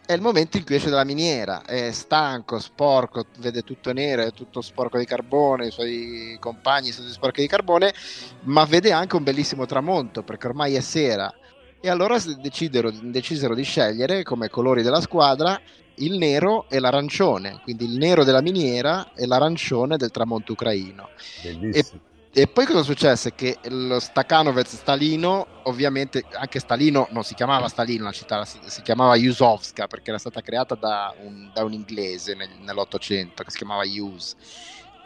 [0.06, 4.32] È il momento in cui esce dalla miniera, è stanco, sporco, vede tutto nero, è
[4.32, 7.94] tutto sporco di carbone, i suoi compagni sono sporchi di carbone,
[8.42, 11.32] ma vede anche un bellissimo tramonto perché ormai è sera.
[11.80, 15.60] E allora decidero, decisero di scegliere come colori della squadra
[15.96, 21.08] il nero e l'arancione, quindi il nero della miniera e l'arancione del tramonto ucraino.
[21.42, 22.00] Bellissimo.
[22.00, 23.32] E e poi cosa successe?
[23.36, 28.82] Che lo Stakhanovec Stalino, ovviamente anche Stalino non si chiamava Stalino, la città si, si
[28.82, 33.58] chiamava Yusovska perché era stata creata da un, da un inglese nel, nell'Ottocento che si
[33.58, 34.34] chiamava Yus.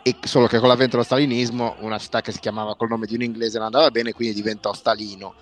[0.02, 3.14] E solo che con l'avvento dello stalinismo una città che si chiamava col nome di
[3.14, 5.34] un inglese non andava bene, quindi diventò Stalino.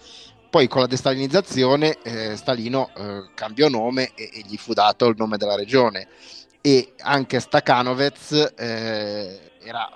[0.51, 5.15] Poi con la destalinizzazione eh, Stalino eh, cambiò nome e, e, gli fu dato il
[5.17, 6.09] nome della regione.
[6.61, 9.89] E anche Stakhanovec eh, era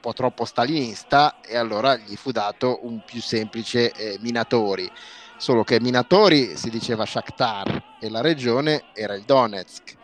[0.00, 4.90] po' troppo stalinista e allora gli fu dato un più semplice eh, Minatori.
[5.36, 9.96] Solo che Minatori si diceva Shakhtar e la regione era il Donetsk.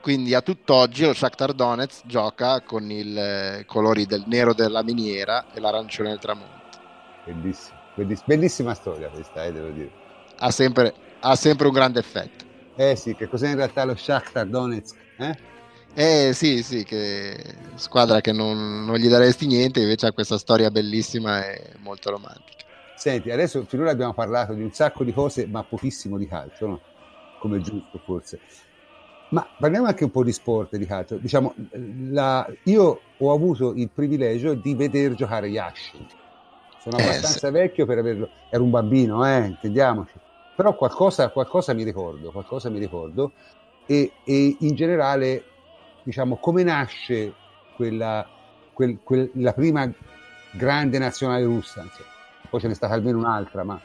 [0.00, 5.46] Quindi a tutt'oggi lo Shakhtar Donetsk gioca con i eh, colori del nero della miniera
[5.52, 6.78] e l'arancione del tramonto.
[7.24, 7.76] Bellissima,
[8.24, 9.90] bellissima storia questa, eh, devo dire.
[10.38, 12.44] Ha sempre, ha sempre un grande effetto.
[12.76, 14.96] Eh sì, che cos'è in realtà lo Shakhtar Donetsk?
[15.18, 15.36] Eh?
[15.98, 17.34] Eh sì, sì, che
[17.76, 22.64] squadra che non, non gli daresti niente, invece ha questa storia bellissima e molto romantica.
[22.94, 26.80] Senti, adesso finora abbiamo parlato di un sacco di cose, ma pochissimo di calcio, no?
[27.38, 28.40] Come giusto forse.
[29.30, 31.16] Ma parliamo anche un po' di sport, di calcio.
[31.16, 31.54] Diciamo,
[32.10, 36.06] la, io ho avuto il privilegio di veder giocare Yashin.
[36.78, 37.58] Sono abbastanza eh, sì.
[37.58, 38.28] vecchio per averlo.
[38.50, 40.12] Ero un bambino, eh, intendiamoci.
[40.54, 43.32] Però qualcosa, qualcosa mi ricordo, qualcosa mi ricordo.
[43.86, 45.42] E, e in generale,
[46.06, 47.34] diciamo, come nasce
[47.74, 48.24] quella,
[48.72, 49.90] quel, quel, la prima
[50.52, 51.82] grande nazionale russa?
[51.82, 52.08] Insomma.
[52.48, 53.80] Poi ce n'è stata almeno un'altra, ma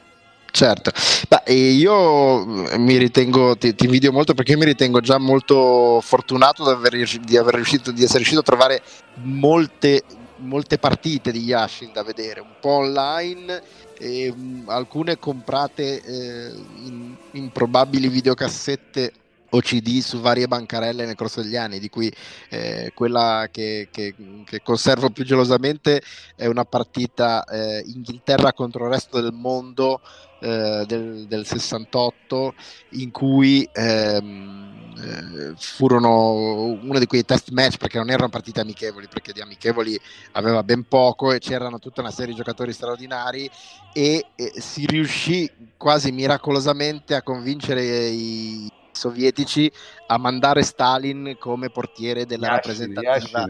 [0.52, 0.90] Certo,
[1.28, 2.44] Beh, io
[2.76, 7.36] mi ritengo, ti, ti, invidio molto perché mi ritengo già molto fortunato di, aver, di,
[7.38, 8.82] aver riuscito, di essere riuscito a trovare
[9.22, 10.02] molte,
[10.36, 13.62] molte partite di Yashin da vedere, un po' online,
[13.98, 16.52] e, um, alcune comprate eh,
[16.84, 19.12] in improbabili videocassette
[19.54, 22.12] o CD su varie bancarelle nel corso degli anni, di cui
[22.48, 26.02] eh, quella che, che, che, conservo più gelosamente
[26.36, 30.00] è una partita eh, Inghilterra contro il resto del mondo
[30.40, 32.54] eh, del, del, 68
[32.90, 36.32] in cui ehm, eh, furono
[36.80, 39.98] uno di quei test match perché non erano partite amichevoli perché di amichevoli
[40.32, 43.48] aveva ben poco e c'erano tutta una serie di giocatori straordinari
[43.92, 49.72] e si riuscì quasi miracolosamente a convincere i sovietici
[50.12, 52.60] a mandare Stalin come portiere della.
[52.62, 52.92] Yashin,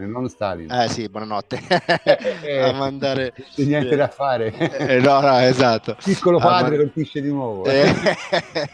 [0.09, 0.71] non Stalin.
[0.71, 1.61] Eh sì, buonanotte.
[2.43, 3.33] Eh, a mandare...
[3.33, 4.53] C'è niente da fare.
[4.53, 5.95] Eh, no, no, esatto.
[6.03, 6.77] Piccolo padre man...
[6.77, 7.65] colpisce di nuovo.
[7.65, 7.93] Eh,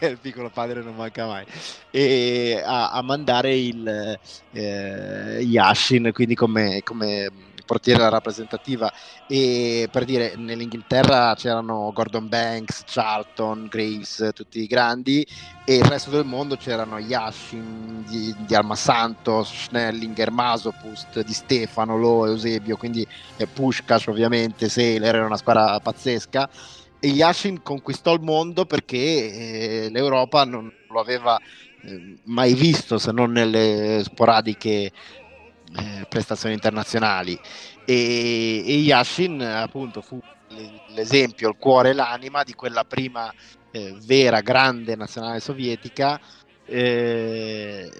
[0.00, 1.44] il piccolo padre non manca mai.
[1.90, 4.18] E a, a mandare il
[4.52, 7.30] eh, Yashin, quindi come, come
[7.70, 8.92] portiere rappresentativa
[9.28, 15.24] e per dire nell'Inghilterra c'erano Gordon Banks, Charlton, Graves, tutti i grandi
[15.64, 21.96] e il resto del mondo c'erano Yashin, di, di Alma Santos, Schnellinger, Masopust, Di Stefano,
[21.96, 26.48] Lo, Eusebio, quindi eh, Pushkash ovviamente, Sailor era una squadra pazzesca.
[26.98, 31.38] E Yashin conquistò il mondo perché eh, l'Europa non lo aveva
[31.82, 34.70] eh, mai visto se non nelle sporadiche
[35.78, 37.38] eh, prestazioni internazionali.
[37.86, 40.20] E, e, Yashin appunto fu
[40.88, 43.32] l'esempio, il cuore e l'anima di quella prima
[43.70, 46.20] eh, vera grande nazionale sovietica
[46.70, 47.90] eh,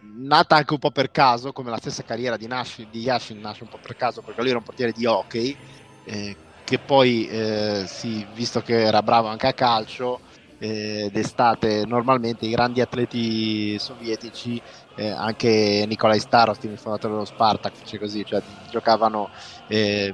[0.00, 3.62] nata anche un po' per caso come la stessa carriera di, Nash, di Yashin nasce
[3.64, 5.56] un po' per caso perché lui era un portiere di hockey
[6.02, 10.20] eh, che poi eh, sì, visto che era bravo anche a calcio
[10.56, 14.62] d'estate normalmente i grandi atleti sovietici
[14.94, 19.28] eh, anche Nikolai Starosti, il fondatore dello Spartak, fece così, cioè giocavano
[19.66, 20.12] eh,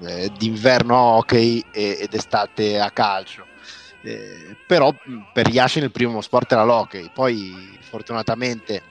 [0.00, 3.47] eh, d'inverno a hockey e, ed estate a calcio.
[4.02, 4.94] Eh, però
[5.32, 8.82] per Yashin il primo sport era l'hockey, poi fortunatamente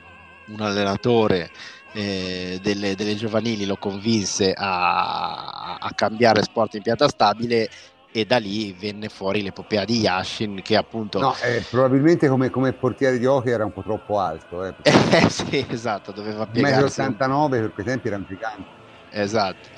[0.47, 1.49] un allenatore
[1.93, 7.69] eh, delle, delle, giovanili lo convinse a, a, cambiare sport in pianta stabile
[8.11, 11.19] e da lì venne fuori l'epopea di Yashin che appunto...
[11.19, 14.65] No, eh, probabilmente come, come, portiere di hockey era un po' troppo alto.
[14.65, 16.99] Eh, eh sì, esatto, doveva piegarsi.
[16.99, 18.69] 89 per quei tempi era un gigante.
[19.11, 19.69] Esatto.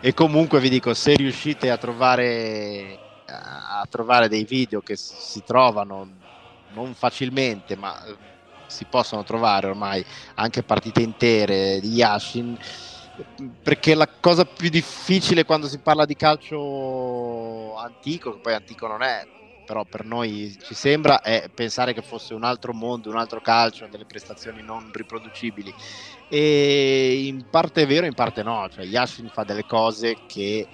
[0.00, 2.98] E comunque vi dico, se riuscite a trovare,
[3.32, 6.08] a trovare dei video che si trovano
[6.74, 8.16] non facilmente, ma eh,
[8.66, 12.58] si possono trovare ormai anche partite intere di Yashin,
[13.62, 19.02] perché la cosa più difficile quando si parla di calcio antico, che poi antico non
[19.02, 19.26] è,
[19.64, 23.86] però per noi ci sembra, è pensare che fosse un altro mondo, un altro calcio,
[23.90, 25.72] delle prestazioni non riproducibili.
[26.28, 30.66] E in parte è vero, in parte no, cioè Yashin fa delle cose che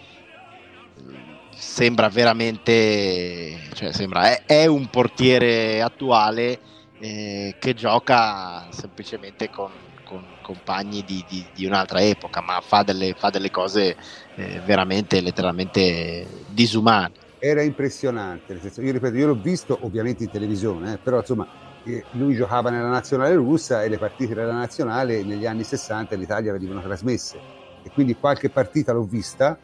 [1.59, 6.61] sembra veramente, cioè sembra, è, è un portiere attuale
[7.01, 9.71] eh, che gioca semplicemente con
[10.09, 13.94] con compagni di, di, di un'altra epoca, ma fa delle, fa delle cose
[14.37, 17.12] eh, veramente, letteralmente disumane.
[17.38, 21.47] Era impressionante, senso, io ripeto, io l'ho visto ovviamente in televisione, eh, però insomma
[21.85, 26.23] eh, lui giocava nella nazionale russa e le partite della nazionale negli anni 60 in
[26.23, 27.39] Italia venivano trasmesse
[27.83, 29.57] e quindi qualche partita l'ho vista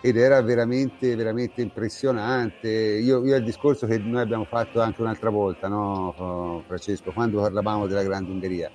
[0.00, 2.68] ed era veramente, veramente impressionante.
[2.68, 7.86] Io, io il discorso che noi abbiamo fatto anche un'altra volta, no, Francesco, quando parlavamo
[7.86, 8.70] della Grande Ungheria,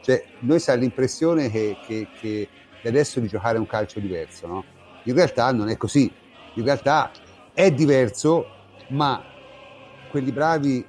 [0.00, 2.48] cioè, noi si ha l'impressione che, che, che
[2.84, 4.64] adesso di giocare un calcio diverso, no?
[5.04, 6.10] In realtà non è così.
[6.54, 7.10] In realtà
[7.52, 8.46] è diverso,
[8.88, 9.22] ma
[10.10, 10.84] quelli bravi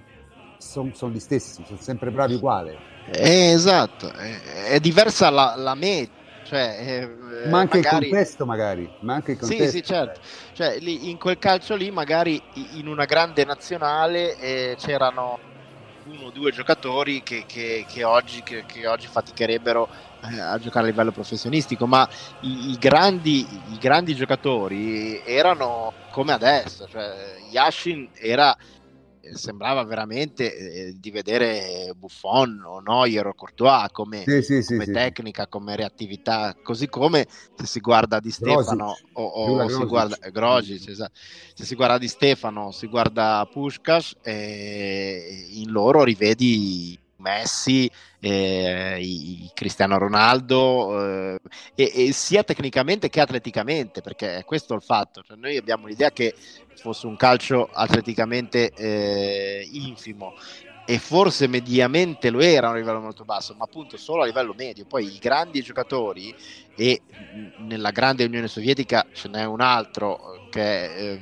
[0.57, 2.77] sono son gli stessi, sono sempre bravi uguali.
[3.11, 6.17] Eh, esatto, è, è, diversa la, la meta.
[6.49, 8.05] Cioè, eh, ma anche magari...
[8.05, 8.91] il contesto magari.
[9.01, 9.63] Ma anche il contesto.
[9.65, 10.19] sì sì certo.
[10.53, 12.41] cioè, lì, in quel calcio lì magari
[12.73, 15.37] in una grande nazionale eh, c'erano
[16.05, 19.87] uno o due giocatori che, che, che, oggi, che oggi, faticherebbero
[20.23, 26.33] eh, a giocare a livello professionistico, ma i, i, grandi, i grandi giocatori erano come
[26.33, 28.57] adesso, cioè Yashin era
[29.33, 34.91] sembrava veramente eh, di vedere Buffon o Neuer o Courtois come, sì, sì, come sì,
[34.91, 39.07] tecnica, come reattività, così come se si guarda di Stefano Grosic.
[39.13, 41.13] o, o si guarda Grogic, esatto.
[41.53, 47.89] se si guarda di Stefano, si guarda Pushkas, eh, in loro rivedi Messi,
[48.19, 51.39] eh, i Cristiano Ronaldo, eh,
[51.75, 55.21] e, e, sia tecnicamente che atleticamente, perché è questo il fatto.
[55.21, 56.35] Cioè, noi abbiamo l'idea che
[56.75, 60.33] fosse un calcio atleticamente eh, infimo
[60.85, 64.55] e forse mediamente lo era a un livello molto basso, ma appunto solo a livello
[64.57, 64.85] medio.
[64.85, 66.33] Poi i grandi giocatori,
[66.75, 67.01] e
[67.59, 71.21] nella grande Unione Sovietica ce n'è un altro che è eh,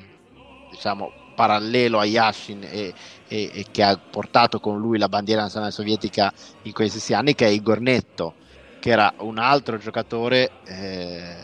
[0.70, 2.92] diciamo parallelo a Yashin e,
[3.28, 6.34] e, e, che ha portato con lui la bandiera nazionale sovietica
[6.64, 8.34] in questi stessi anni, che è Igor Netto,
[8.80, 11.36] che era un altro giocatore eh,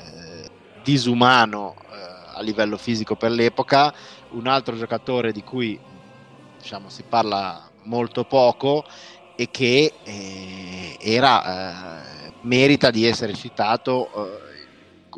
[0.81, 3.93] disumano eh, a livello fisico per l'epoca,
[4.31, 5.79] un altro giocatore di cui
[6.59, 8.83] diciamo, si parla molto poco
[9.35, 14.52] e che eh, era, eh, merita di essere citato eh,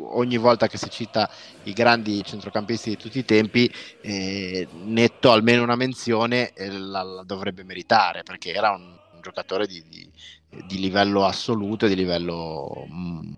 [0.00, 1.28] ogni volta che si cita
[1.64, 7.22] i grandi centrocampisti di tutti i tempi, eh, netto almeno una menzione eh, la, la,
[7.22, 10.10] dovrebbe meritare perché era un, un giocatore di, di,
[10.66, 13.32] di, livello assoluto, di livello mh, mm,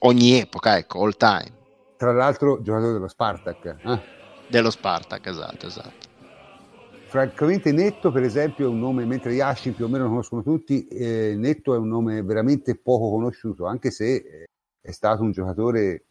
[0.00, 1.52] ogni epoca, ecco, all time.
[1.96, 3.76] Tra l'altro, giocatore dello Spartak.
[3.84, 4.00] Eh?
[4.46, 6.06] Dello Spartak, esatto, esatto.
[7.08, 10.86] Francamente Netto per esempio è un nome, mentre Yashin più o meno lo conoscono tutti,
[10.88, 14.48] eh, Netto è un nome veramente poco conosciuto, anche se eh,
[14.88, 16.06] è stato un giocatore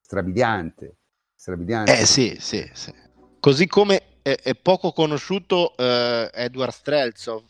[0.00, 0.96] strabiliante.
[1.34, 1.98] strabiliante.
[1.98, 2.90] Eh sì, sì, sì.
[3.38, 7.42] Così come è, è poco conosciuto eh, Edward Streltsov,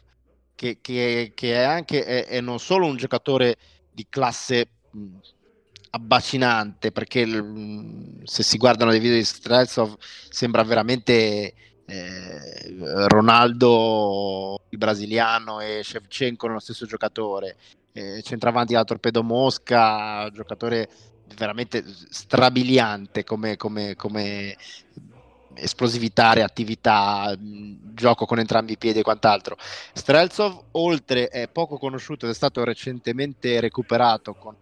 [0.57, 3.57] che, che, che, è anche è, è, non solo un giocatore
[3.93, 5.07] di classe mh,
[5.91, 11.55] abbacinante, perché mh, se si guardano dei video di Streltsov sembra veramente
[11.85, 17.57] eh, Ronaldo il brasiliano e Shevchenko nello stesso giocatore
[17.93, 20.89] eh, centravanti della Torpedo Mosca, giocatore
[21.37, 24.57] veramente strabiliante come, come, come
[25.55, 29.57] esplosività, reattività, gioco con entrambi i piedi e quant'altro.
[29.93, 34.57] Streltsov, oltre è poco conosciuto ed è stato recentemente recuperato con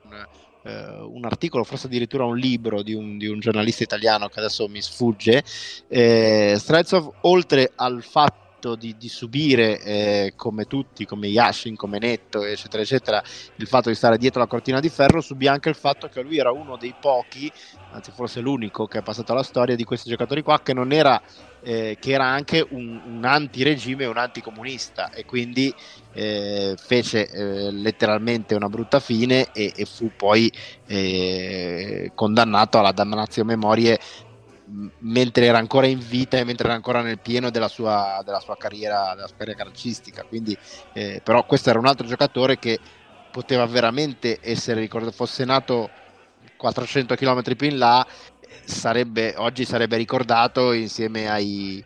[0.63, 4.69] eh, un articolo, forse addirittura un libro di un, di un, giornalista italiano che adesso
[4.69, 5.43] mi sfugge.
[5.89, 11.99] Eh, Streltsov, oltre al fatto fatto di, di subire, eh, come tutti, come Yashin, come
[11.99, 13.23] Netto, eccetera, eccetera,
[13.57, 16.37] il fatto di stare dietro la cortina di ferro, subì anche il fatto che lui
[16.37, 17.51] era uno dei pochi,
[17.93, 21.21] anzi forse l'unico che è passato alla storia di questi giocatori qua, che non era
[21.63, 25.75] eh, che era anche un, un antiregime, un anticomunista e quindi
[26.13, 30.51] eh, fece eh, letteralmente una brutta fine e, e fu poi
[30.87, 33.99] eh, condannato alla damnatio memorie
[34.99, 38.57] mentre era ancora in vita e mentre era ancora nel pieno della sua, della sua
[38.57, 40.25] carriera, della sua carriera calcistica.
[40.25, 40.57] Quindi,
[40.93, 42.79] eh, però questo era un altro giocatore che
[43.31, 45.91] poteva veramente essere ricordato, fosse nato
[46.57, 48.07] 400 km più in là,
[48.65, 51.85] sarebbe, oggi sarebbe ricordato insieme ai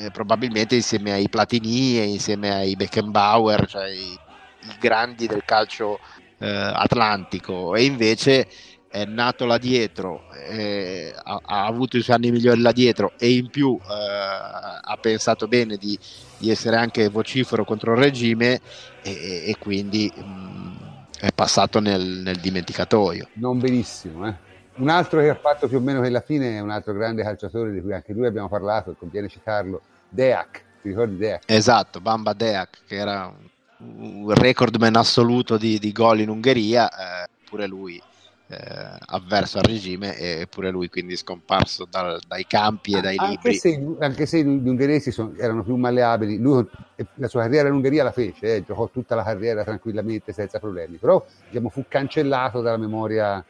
[0.00, 5.98] eh, probabilmente insieme ai Platini e insieme ai Beckenbauer, cioè i, i grandi del calcio
[6.38, 8.48] eh, atlantico e invece
[8.90, 13.32] è nato là dietro, eh, ha, ha, avuto i suoi anni migliori là dietro e
[13.34, 15.96] in più eh, ha pensato bene di,
[16.38, 18.60] di, essere anche vocifero contro il regime
[19.02, 20.76] e, e quindi mh, mm,
[21.20, 23.28] è passato nel, nel, dimenticatoio.
[23.34, 24.34] Non benissimo, eh.
[24.74, 27.70] Un altro che ha fatto più o meno quella fine è un altro grande calciatore
[27.70, 31.44] di cui anche lui abbiamo parlato, conviene citarlo, Deac, ti ricordi Deac?
[31.46, 33.32] Esatto, Bamba Deac, che era
[33.76, 38.02] un recordman assoluto di, di gol in Ungheria, eh, pure lui
[38.50, 43.56] eh, avverso al regime eppure lui quindi scomparso dal, dai campi e dai anche libri.
[43.56, 46.66] Se, anche se gli ungheresi sono, erano più malleabili, lui
[47.14, 50.96] la sua carriera in Ungheria la fece, eh, giocò tutta la carriera tranquillamente senza problemi,
[50.96, 53.44] però diciamo, fu cancellato dalla memoria.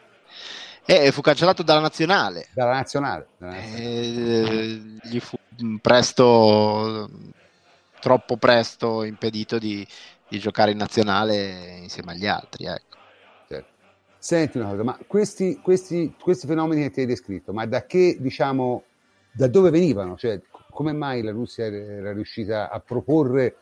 [0.84, 2.48] Eh, fu cancellato dalla nazionale.
[2.52, 3.28] Dalla nazionale.
[3.38, 3.94] Dalla nazionale.
[3.94, 5.36] Eh, gli fu
[5.80, 7.08] presto,
[8.00, 9.86] troppo presto impedito di,
[10.28, 12.66] di giocare in nazionale insieme agli altri.
[12.66, 12.98] Ecco.
[14.22, 18.18] Senti una cosa, ma questi, questi, questi fenomeni che ti hai descritto, ma da che,
[18.20, 18.84] diciamo,
[19.32, 20.14] da dove venivano?
[20.18, 23.56] Cioè, come mai la Russia era riuscita a proporre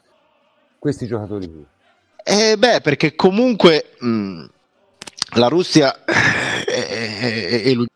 [0.80, 1.64] questi giocatori qui?
[2.24, 4.44] Eh beh, perché comunque mh,
[5.36, 7.88] la Russia e, e,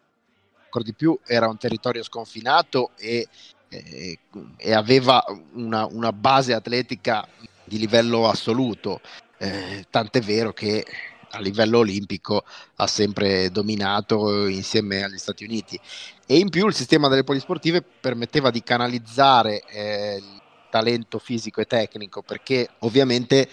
[0.62, 3.26] ancora di più era un territorio sconfinato e,
[3.68, 7.26] e aveva una, una, base atletica
[7.64, 9.00] di livello assoluto,
[9.38, 10.86] eh, tant'è vero che
[11.32, 12.44] a livello olimpico
[12.76, 15.78] ha sempre dominato insieme agli Stati Uniti.
[16.26, 21.66] E in più il sistema delle polisportive permetteva di canalizzare eh, il talento fisico e
[21.66, 23.46] tecnico perché ovviamente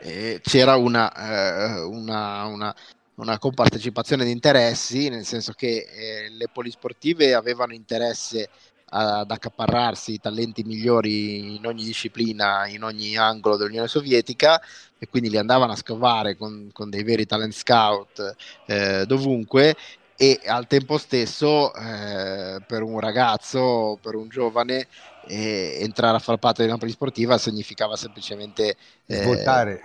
[0.00, 2.74] eh, c'era una, eh, una, una,
[3.14, 8.50] una, compartecipazione di interessi nel senso che eh, le polisportive avevano interesse
[8.96, 14.60] ad accaparrarsi i talenti migliori in ogni disciplina, in ogni angolo dell'Unione Sovietica
[14.98, 18.34] e quindi li andavano a scovare con, con dei veri talent scout
[18.64, 19.76] eh, dovunque
[20.16, 24.88] e al tempo stesso eh, per un ragazzo, per un giovane,
[25.26, 29.80] eh, entrare a far parte di una polisportiva significava semplicemente eh, svoltare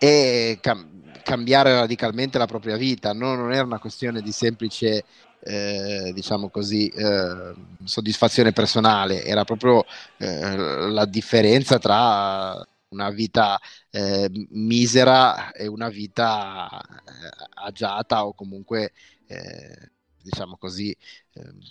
[0.00, 3.36] e cam- cambiare radicalmente la propria vita, no?
[3.36, 5.04] non era una questione di semplice
[5.40, 9.84] eh, diciamo così, eh, soddisfazione personale, era proprio
[10.18, 13.58] eh, la differenza tra una vita
[13.90, 18.92] eh, misera e una vita eh, agiata o comunque
[19.26, 19.90] eh,
[20.22, 20.96] diciamo così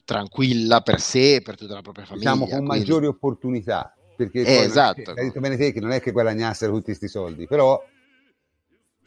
[0.06, 2.32] tranquilla per sé e per tutta la propria famiglia.
[2.32, 2.80] Diciamo con quindi...
[2.80, 5.12] maggiori opportunità, perché esatto.
[5.12, 7.84] hai detto bene te che non è che guadagnassero tutti questi soldi, però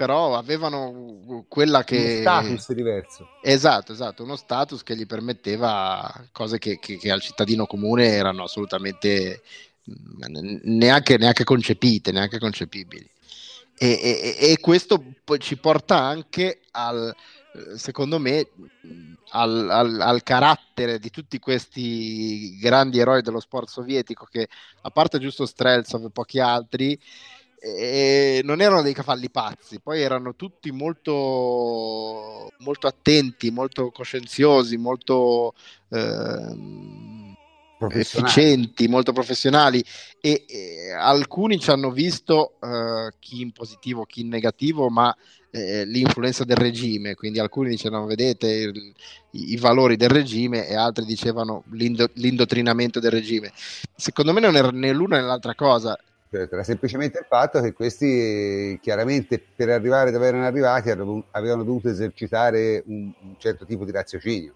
[0.01, 2.23] però avevano quella che...
[2.25, 3.29] Uno status diverso.
[3.43, 8.45] Esatto, esatto, uno status che gli permetteva cose che, che, che al cittadino comune erano
[8.45, 9.43] assolutamente
[9.91, 13.07] mm, neanche, neanche concepite, neanche concepibili.
[13.77, 15.05] E, e, e, questo
[15.37, 17.15] ci porta anche al,
[17.77, 18.49] secondo me,
[19.33, 24.49] al, al, al, carattere di tutti questi grandi eroi dello sport sovietico che,
[24.81, 26.99] a parte giusto Streltsov e pochi altri,
[27.61, 35.53] e non erano dei cavalli pazzi, poi erano tutti molto, molto attenti, molto coscienziosi, molto
[35.91, 36.57] eh,
[37.91, 39.85] efficienti, molto professionali.
[40.21, 45.15] E, e, alcuni ci hanno visto eh, chi in positivo, chi in negativo, ma
[45.51, 48.95] eh, l'influenza del regime, quindi alcuni dicevano vedete il,
[49.33, 53.53] i, i, valori del regime e altri dicevano l'indo, l'indottrinamento del regime.
[53.97, 55.99] Secondo me non era né l'una né l'altra cosa,
[56.33, 61.89] Certo, era semplicemente il fatto che questi chiaramente per arrivare dove erano arrivati avevano dovuto
[61.89, 64.55] esercitare un, un certo tipo di raziocinio.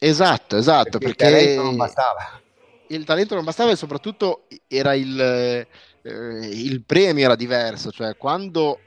[0.00, 2.40] Esatto, esatto, perché, perché, il talento non bastava.
[2.88, 5.66] Il talento non bastava e soprattutto era il, eh,
[6.02, 8.80] il premio era diverso, cioè quando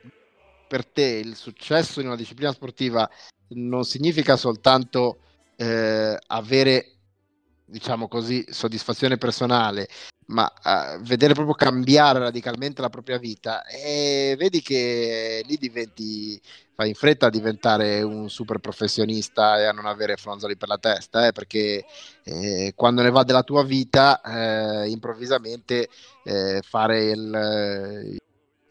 [0.67, 3.09] per te il successo in una disciplina sportiva
[3.49, 5.19] non significa soltanto
[5.55, 6.94] eh, avere
[7.65, 9.87] diciamo così, soddisfazione personale,
[10.27, 16.41] ma uh, vedere proprio cambiare radicalmente la propria vita e vedi che lì diventi
[16.75, 20.77] fai in fretta a diventare un super professionista e a non avere fronzoli per la
[20.77, 21.85] testa, eh, perché
[22.23, 25.87] eh, quando ne va della tua vita, eh, improvvisamente
[26.23, 28.19] eh, fare il,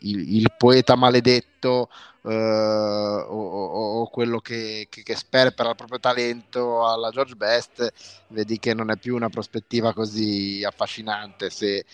[0.09, 1.89] il, il, poeta maledetto
[2.23, 7.93] uh, o, o, quello che, che, che, sperpera il proprio talento alla George Best,
[8.29, 11.85] vedi che non è più una prospettiva così affascinante se,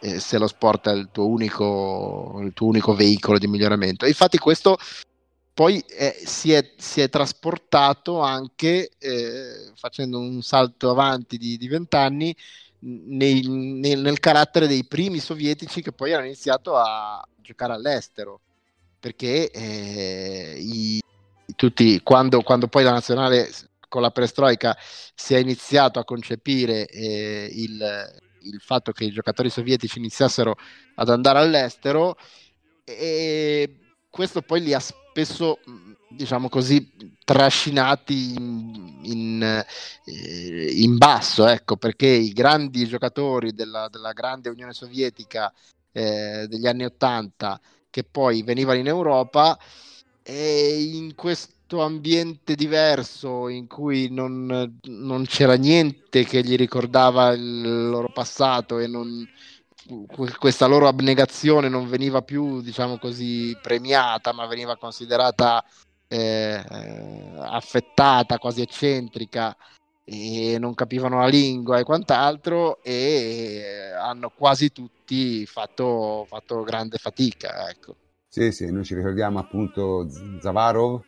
[0.00, 4.06] eh, se lo sport è il tuo, unico, il tuo unico veicolo di miglioramento.
[4.06, 4.76] infatti questo
[5.54, 12.34] poi eh, si, è, si, è, trasportato anche eh, facendo un salto avanti di vent'anni
[12.84, 18.40] nel, nel, carattere dei primi sovietici che poi hanno iniziato a giocare all'estero
[18.98, 21.00] perché eh, i,
[21.54, 23.50] tutti, quando, quando, poi la nazionale
[23.88, 24.76] con la perestroica
[25.14, 30.56] si è iniziato a concepire eh, il, il, fatto che i giocatori sovietici iniziassero
[30.94, 32.16] ad andare all'estero
[32.84, 33.78] e
[34.08, 34.80] questo poi li ha
[35.12, 35.58] spesso
[36.08, 36.90] diciamo così
[37.22, 39.64] trascinati in, in,
[40.06, 45.52] eh, in basso ecco perché i grandi giocatori della, della grande Unione Sovietica
[45.92, 47.60] eh, degli anni 80
[47.90, 49.58] che poi venivano in Europa
[50.22, 57.88] e in questo ambiente diverso in cui non, non c'era niente che gli ricordava il
[57.88, 59.28] loro passato e non,
[60.38, 65.64] questa loro abnegazione non veniva più, diciamo così, premiata, ma veniva considerata
[66.08, 66.62] eh,
[67.38, 69.56] affettata, quasi eccentrica
[70.04, 77.70] e non capivano la lingua e quant'altro e hanno quasi tutti fatto, fatto grande fatica.
[77.70, 77.96] Ecco.
[78.28, 80.08] Sì, sì, noi ci ricordiamo appunto
[80.40, 81.02] Zavarov.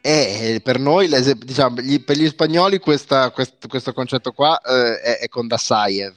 [0.00, 5.18] E per noi, diciamo, gli, per gli spagnoli questa, questo, questo, concetto qua eh, è,
[5.18, 6.14] è, con Dassaev,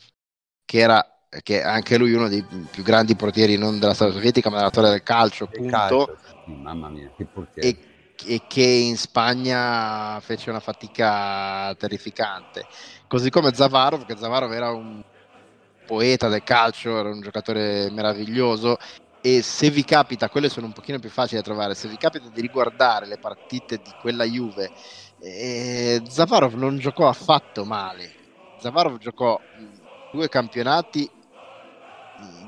[0.66, 4.58] che era che anche lui uno dei più grandi portieri non della storia sovietica ma
[4.58, 5.70] della storia del calcio, appunto.
[5.70, 6.18] Calcio.
[6.46, 7.68] Mamma mia, che portiere.
[7.68, 7.78] E
[8.24, 12.66] e che in Spagna fece una fatica terrificante.
[13.08, 15.04] Così come Zavarov, che Zavarov era un
[15.86, 18.78] poeta del calcio, era un giocatore meraviglioso
[19.22, 22.30] e se vi capita, quelle sono un pochino più facili da trovare, se vi capita
[22.30, 24.72] di riguardare le partite di quella Juve,
[25.20, 28.14] eh, Zavarov non giocò affatto male.
[28.60, 29.40] Zavarov giocò
[30.12, 31.10] due campionati,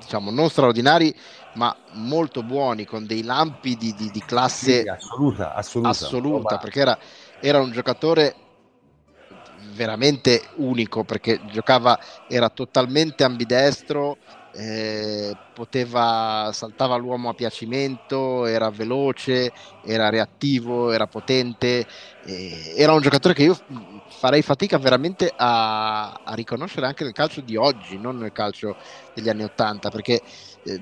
[0.08, 1.14] diciamo, non straordinari,
[1.55, 6.60] ma molto buoni, con dei lampi di, di, di classe sì, assoluta, assoluta, assoluta oh,
[6.60, 6.97] perché era,
[7.41, 8.36] era un giocatore
[9.74, 14.18] veramente unico perché giocava, era totalmente ambidestro,
[14.53, 19.51] eh, poteva, saltava l'uomo a piacimento, era veloce,
[19.84, 21.86] era reattivo, era potente,
[22.28, 23.57] eh, era un giocatore che io
[24.09, 28.75] farei fatica veramente a, a, riconoscere anche nel calcio di oggi, non nel calcio
[29.13, 30.21] degli anni Ottanta, perché
[30.63, 30.82] eh,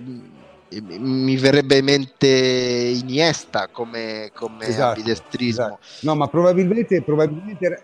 [0.82, 5.02] mi verrebbe in mente Iniesta come, come esatto.
[5.38, 5.80] Esatto.
[6.02, 7.80] No, ma probabilmente, probabilmente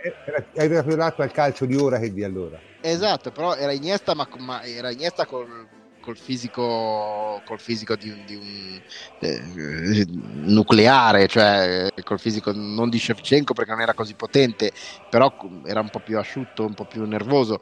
[0.53, 2.59] più adatto al calcio di ora che di allora.
[2.81, 5.67] Esatto, però era Iniesta, ma, ma era Iniesta col,
[6.01, 8.81] col fisico, col fisico di un, di un
[9.19, 14.73] eh, nucleare, cioè col fisico non di Shevchenko perché non era così potente,
[15.07, 15.33] però
[15.65, 17.61] era un po' più asciutto, un po' più nervoso,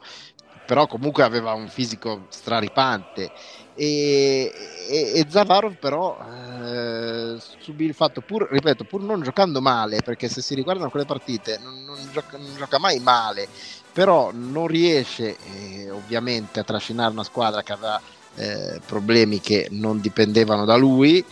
[0.64, 3.32] però comunque aveva un fisico straripante.
[3.74, 4.52] E,
[4.88, 10.28] e, e Zavarov però eh, subì il fatto, pur, ripeto, pur non giocando male, perché
[10.28, 13.48] se si riguardano quelle partite non, non, gioca, non gioca, mai male,
[13.90, 18.00] però non riesce eh, ovviamente a trascinare una squadra che aveva
[18.36, 21.24] eh, problemi che non dipendevano da lui,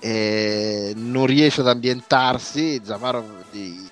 [0.00, 3.90] eh, non riesce ad ambientarsi, Zavarov, di,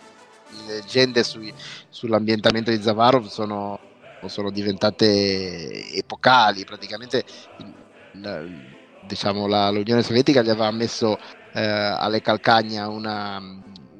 [0.67, 1.53] leggende sui,
[1.89, 3.79] sull'ambientamento di Zavarov sono,
[4.27, 7.25] sono diventate epocali, praticamente
[8.13, 8.45] la,
[9.07, 11.19] diciamo, la, l'Unione Sovietica gli aveva messo
[11.53, 13.41] eh, alle calcagna una,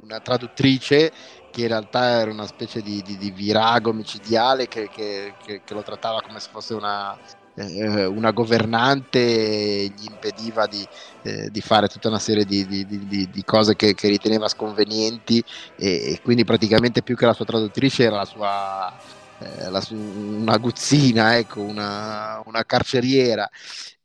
[0.03, 1.13] una traduttrice
[1.51, 5.75] che in realtà era una specie di, di, di virago micidiale che, che, che, che,
[5.75, 7.19] lo trattava come se fosse una,
[7.55, 10.87] eh, una governante gli impediva di,
[11.23, 12.87] eh, di, fare tutta una serie di, di,
[13.31, 15.43] di cose che, che, riteneva sconvenienti
[15.77, 18.97] e, e, quindi praticamente più che la sua traduttrice era la sua,
[19.39, 23.49] eh, la su, una guzzina, ecco, una, una carceriera.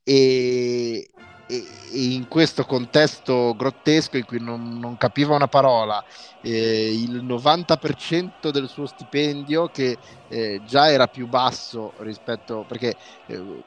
[0.04, 1.10] E,
[1.48, 6.04] e, in questo contesto grottesco in cui non, non capiva una parola,
[6.41, 12.95] eh, il 90% del suo stipendio che eh, già era più basso rispetto perché
[13.26, 13.64] eh,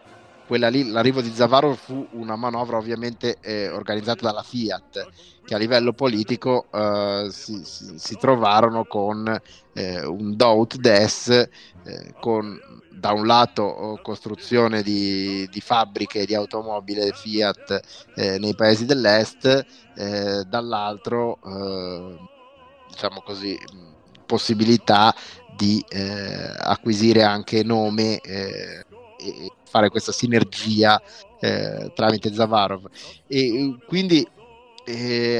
[0.50, 5.08] quella lì, l'arrivo di Zavarro fu una manovra ovviamente eh, organizzata dalla Fiat
[5.44, 9.32] che a livello politico eh, si, si, si, trovarono con
[9.74, 11.48] eh, un Dout Des
[12.18, 12.58] con
[12.90, 19.46] da un lato oh, costruzione di, di fabbriche di automobili Fiat eh, nei paesi dell'est,
[19.94, 22.18] eh, dall'altro eh,
[22.88, 23.56] diciamo così,
[24.26, 25.14] possibilità
[25.56, 28.84] di eh, acquisire anche nome eh,
[29.20, 31.00] e fare questa sinergia
[31.40, 32.88] eh, tramite Zavarov.
[33.26, 34.26] E quindi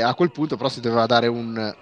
[0.03, 1.74] a quel punto però si doveva dare un,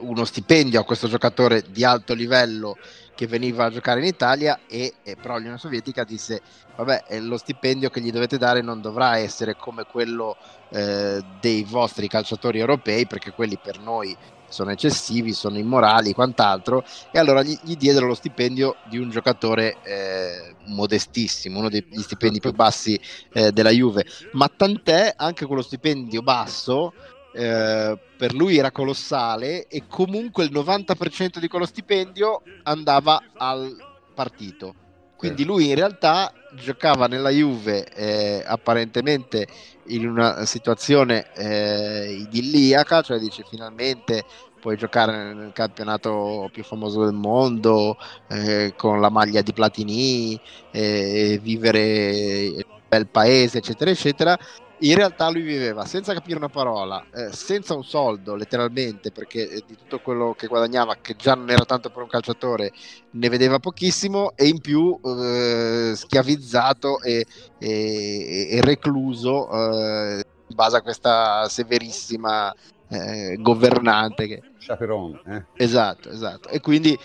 [0.00, 2.76] uno stipendio a questo giocatore di alto livello
[3.14, 6.40] che veniva a giocare in Italia e, e però l'Unione Sovietica disse
[6.76, 10.36] vabbè eh, lo stipendio che gli dovete dare non dovrà essere come quello
[10.68, 14.16] eh, dei vostri calciatori europei perché quelli per noi
[14.48, 19.76] sono eccessivi, sono immorali, quant'altro, e allora gli, gli diedero lo stipendio di un giocatore
[19.82, 22.98] eh, modestissimo, uno degli stipendi più bassi
[23.32, 26.92] eh, della Juve, ma tant'è anche quello stipendio basso
[27.32, 33.76] eh, per lui era colossale e comunque il 90% di quello stipendio andava al
[34.14, 34.74] partito.
[35.18, 39.48] Quindi lui in realtà giocava nella Juve eh, apparentemente
[39.86, 44.24] in una situazione eh, idilliaca, cioè dice finalmente
[44.60, 47.96] puoi giocare nel campionato più famoso del mondo
[48.28, 50.40] eh, con la maglia di Platini,
[50.70, 54.38] eh, vivere il bel paese, eccetera, eccetera
[54.80, 59.62] in realtà lui viveva senza capire una parola, eh, senza un soldo letteralmente, perché eh,
[59.66, 62.72] di tutto quello che guadagnava, che già non era tanto per un calciatore,
[63.10, 67.26] ne vedeva pochissimo e in più eh, schiavizzato e,
[67.58, 72.54] e, e recluso eh, in base a questa severissima
[72.88, 74.26] eh, governante.
[74.26, 74.42] Che...
[74.58, 75.20] Chaperon.
[75.26, 75.44] Eh.
[75.64, 76.48] Esatto, esatto.
[76.48, 76.98] E quindi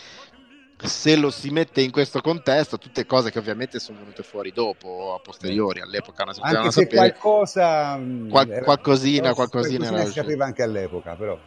[0.84, 5.14] se lo si mette in questo contesto, tutte cose che ovviamente sono venute fuori dopo,
[5.16, 6.96] a posteriori, all'epoca non si se sapere.
[6.96, 7.98] qualcosa...
[7.98, 11.40] Mm, qual- era, qualcosina, qualcosina, qualcosina si sapeva anche all'epoca, però...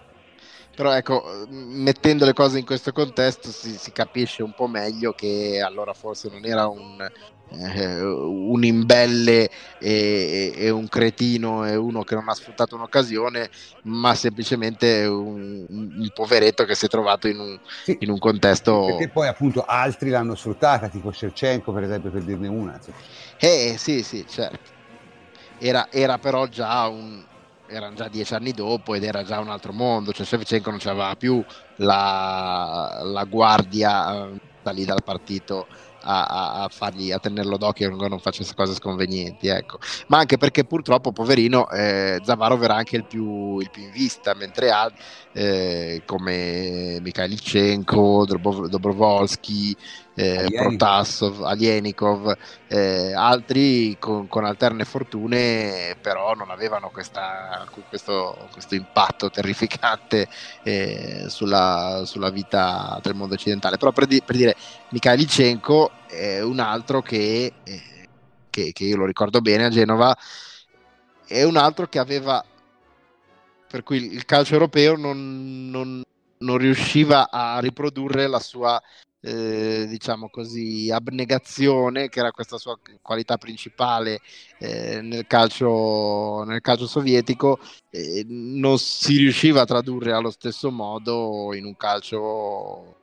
[0.77, 5.59] Però ecco, mettendo le cose in questo contesto si, si capisce un po' meglio che
[5.65, 7.01] allora forse non era un,
[7.49, 9.49] eh, un imbelle
[9.79, 13.49] e, e, un cretino e uno che non ha sfruttato un'occasione,
[13.85, 18.85] ma semplicemente un, un poveretto che si è trovato in un, sì, in un contesto.
[18.85, 22.79] Perché poi appunto altri l'hanno sfruttata, tipo Shevchenko per esempio, per dirne una.
[23.39, 24.73] Eh sì, sì, certo.
[25.57, 27.25] era, era però già un,
[27.69, 31.17] erano già dieci anni dopo ed era già un altro mondo, cioè Shevchenko non aveva
[31.17, 31.45] più
[31.77, 35.67] la, la guardia eh, lì dal partito
[36.07, 39.79] a, a, fargli, a tenerlo d'occhio che non facesse cose sconvenienti, ecco.
[40.07, 44.35] ma anche perché purtroppo, poverino, eh, Zavarov era anche il più, il più in vista,
[44.35, 45.03] mentre altri
[45.33, 49.77] eh, come Mikhailichenko, Dobrovolsky,
[50.17, 52.35] eh, Protasov, Alienikov,
[52.69, 60.27] eh, altri con, con, alterne fortune, però non avevano questa, questo, questo, impatto terrificante
[60.63, 63.77] eh, sulla, sulla, vita del mondo occidentale.
[63.77, 64.57] Però per, di, per dire,
[64.89, 67.83] Mikhailichenko è un altro che, eh,
[68.49, 70.17] che, che io lo ricordo bene a Genova,
[71.27, 72.43] è un altro che aveva
[73.69, 76.03] per cui il calcio europeo non, non,
[76.39, 78.81] non riusciva a riprodurre la sua
[79.27, 84.21] eh, diciamo così, abnegazione, che era questa sua qualità principale
[84.59, 87.59] eh, nel, calcio, nel calcio sovietico,
[87.91, 92.99] eh, non si riusciva a tradurre allo stesso modo in un calcio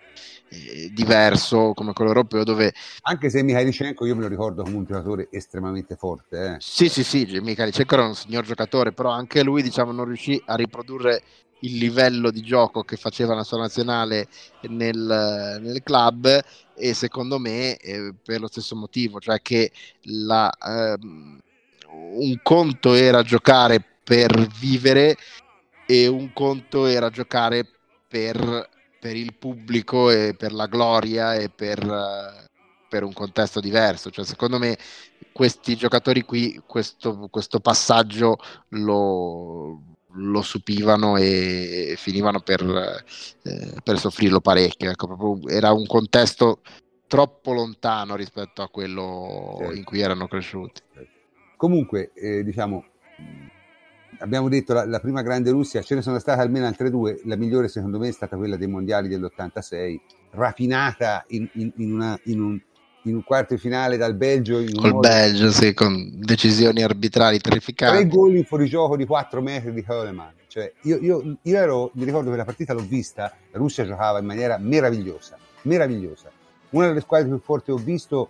[0.54, 4.86] eh, diverso come quello europeo dove anche se Mikhailichenko io me lo ricordo come un
[4.86, 6.56] giocatore estremamente forte eh.
[6.60, 10.56] sì sì sì Mikhailichenko era un signor giocatore però anche lui diciamo non riuscì a
[10.56, 11.24] riprodurre
[11.64, 14.28] il livello di gioco che faceva la sua nazionale
[14.70, 16.42] nel, nel club
[16.76, 19.72] e secondo me eh, per lo stesso motivo cioè che
[20.04, 21.40] la, ehm,
[21.92, 25.16] un conto era giocare per vivere
[25.86, 27.68] e un conto era giocare
[28.08, 28.72] per
[29.04, 32.48] per il pubblico e per la gloria e per,
[32.88, 34.10] per un contesto diverso.
[34.10, 34.78] Cioè, secondo me
[35.34, 38.38] questi giocatori qui questo, questo passaggio
[38.70, 39.82] lo,
[40.14, 42.62] lo, supivano e finivano per,
[43.44, 44.90] eh, per soffrirlo parecchio.
[44.90, 46.62] Ecco, era un contesto
[47.08, 49.74] troppo lontano rispetto a quello certo.
[49.74, 50.82] in cui erano cresciuti.
[51.56, 52.84] Comunque, eh, diciamo,
[54.20, 57.36] abbiamo detto la, la, prima grande Russia, ce ne sono state almeno altre due, la
[57.36, 60.00] migliore secondo me è stata quella dei mondiali dell'86,
[60.32, 62.62] rapinata in, in, in, una, in un,
[63.04, 64.60] un, quarto finale dal Belgio.
[64.60, 65.00] In Col.
[65.00, 67.98] Belgio, sì, con decisioni arbitrali terrificanti.
[67.98, 70.34] Tre gol in fuorigioco di 4 metri di Coleman.
[70.48, 74.20] Cioè, io, io, io ero, mi ricordo che la partita l'ho vista, la Russia giocava
[74.20, 76.30] in maniera meravigliosa, meravigliosa.
[76.70, 78.30] Una delle squadre più forti che ho visto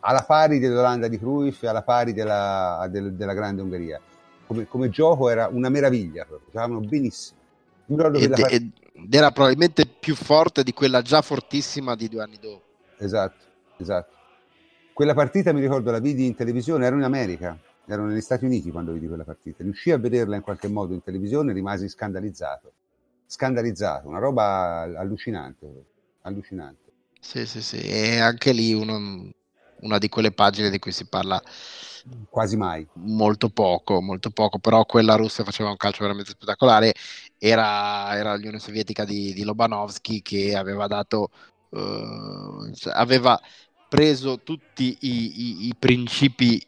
[0.00, 4.00] alla pari dell'Olanda di Cruyff e alla pari della, del, della grande Ungheria
[4.46, 7.40] come, come gioco era una meraviglia, giocavano benissimo.
[7.86, 8.52] Ed, part...
[8.52, 8.70] ed,
[9.10, 12.62] era probabilmente più forte di quella già fortissima di due anni dopo.
[12.98, 13.44] Esatto,
[13.84, 14.12] esatto.
[14.92, 18.70] Quella partita mi ricordo la vidi in televisione, ero in America, ero negli Stati Uniti
[18.70, 19.62] quando vidi quella partita.
[19.62, 22.72] Riuscii a vederla in qualche modo in televisione e rimasi scandalizzato.
[23.26, 25.84] Scandalizzato, una roba allucinante,
[26.22, 26.92] allucinante.
[27.20, 29.30] Sì, sì, sì, e anche lì uno,
[29.80, 31.42] una di quelle pagine di cui si parla
[32.28, 32.86] quasi mai.
[32.94, 36.92] Molto poco, molto poco, però quella russa faceva un calcio veramente spettacolare.
[37.38, 41.30] Era, era l'Unione Sovietica di, di Lobanovsky che aveva dato,
[41.70, 43.40] uh, aveva
[43.94, 46.60] preso tutti i, i, i, principi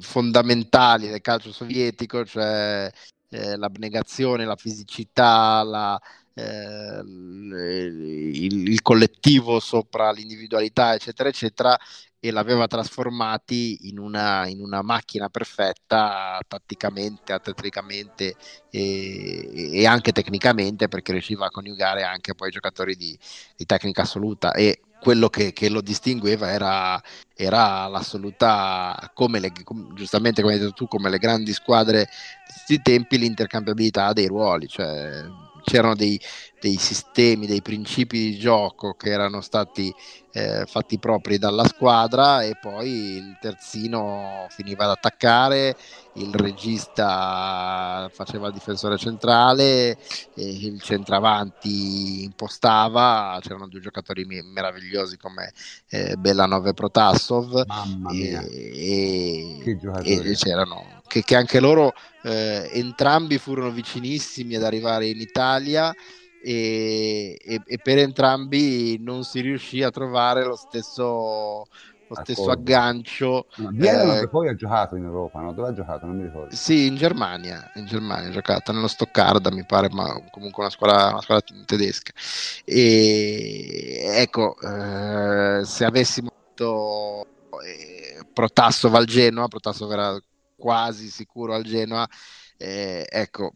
[0.00, 2.90] fondamentali del calcio sovietico, cioè
[3.30, 5.98] eh, l'abnegazione, la fisicità, la,
[6.34, 11.78] eh, il, il, collettivo sopra l'individualità, eccetera, eccetera,
[12.20, 18.36] e l'aveva trasformati in una, in una macchina perfetta tatticamente, atleticamente
[18.70, 23.18] e, e, anche tecnicamente perché riusciva a coniugare anche poi giocatori di,
[23.56, 24.52] di tecnica assoluta.
[24.52, 27.00] E quello che, che lo distingueva era,
[27.36, 29.52] era l'assoluta, come le,
[29.94, 32.08] giustamente come hai detto tu, come le grandi squadre
[32.44, 35.22] di questi tempi, l'intercambiabilità dei ruoli, cioè
[35.62, 36.20] c'erano dei,
[36.60, 39.92] dei sistemi, dei principi di gioco che erano stati
[40.32, 45.76] eh, fatti propri dalla squadra e poi il terzino finiva ad attaccare,
[46.14, 49.96] il regista faceva il difensore centrale,
[50.34, 55.52] il centravanti impostava, c'erano due giocatori meravigliosi come
[55.88, 57.64] eh, Bellanov e Protassov
[58.12, 65.20] e, e, e, c'erano che, che anche loro eh, entrambi furono vicinissimi ad arrivare in
[65.20, 65.94] Italia
[66.46, 71.66] e, e, e, per entrambi non si riuscì a trovare lo stesso,
[72.06, 73.46] lo stesso aggancio.
[73.56, 73.70] No,
[74.14, 75.52] eh, poi ha giocato in Europa, no?
[75.52, 76.06] Dove ha giocato?
[76.06, 76.54] Non mi ricordo.
[76.54, 81.08] Sì, in Germania, in Germania ha giocato, nello Stoccarda mi pare, ma comunque una squadra,
[81.08, 82.12] una squadra tedesca.
[82.64, 87.26] E ecco, eh, se avessimo detto
[87.64, 90.16] eh, Protasso al Genoa, Protasso era
[90.54, 92.06] quasi sicuro al Genoa,
[92.56, 93.52] eh, ecco,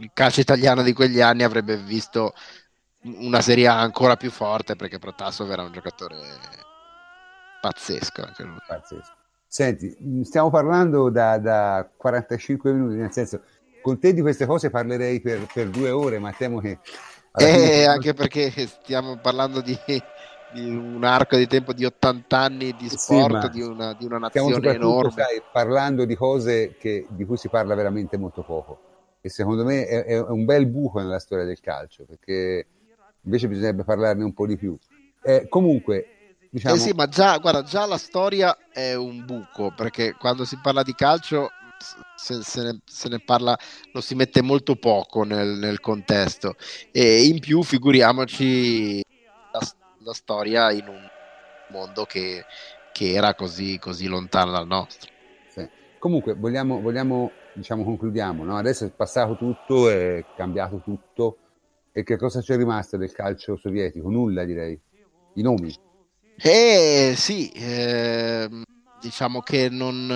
[0.00, 2.32] il calcio italiano di quegli anni avrebbe visto
[3.02, 6.16] una Serie A ancora più forte perché Protassov era un giocatore
[7.60, 8.22] pazzesco.
[8.66, 9.12] Pazzesco.
[9.46, 13.42] Senti, stiamo parlando da, da 45 minuti, nel senso,
[13.82, 16.78] con te di queste cose parlerei per, per due ore, ma temo che...
[17.34, 19.78] Eh, anche perché stiamo parlando di,
[20.52, 24.18] di, un arco di tempo di 80 anni di sport, sì, di, una, di, una,
[24.18, 25.10] nazione enorme.
[25.12, 28.89] Stai parlando di cose che, di cui si parla veramente molto poco.
[29.20, 32.66] E secondo me è, è, un bel buco nella storia del calcio, perché
[33.22, 34.76] invece bisognerebbe parlarne un po' di più.
[35.22, 36.20] Eh, comunque,
[36.52, 36.74] Diciamo...
[36.74, 40.82] Eh sì, ma già, guarda, già la storia è un buco, perché quando si parla
[40.82, 41.50] di calcio
[42.16, 43.56] se, se, ne, se, ne, parla,
[43.92, 46.56] lo si mette molto poco nel, nel contesto
[46.90, 49.02] e in più figuriamoci
[49.52, 49.60] la,
[50.00, 51.08] la storia in un
[51.68, 52.44] mondo che,
[52.92, 55.10] che era così, così, lontano dal nostro.
[55.48, 55.68] Sì.
[55.98, 58.56] Comunque vogliamo, vogliamo diciamo concludiamo, no?
[58.56, 61.38] adesso è passato tutto, è cambiato tutto
[61.92, 64.08] e che cosa c'è rimasto del calcio sovietico?
[64.10, 64.78] Nulla direi,
[65.34, 65.74] i nomi.
[66.36, 68.48] Eh sì, eh,
[69.00, 70.06] diciamo che non,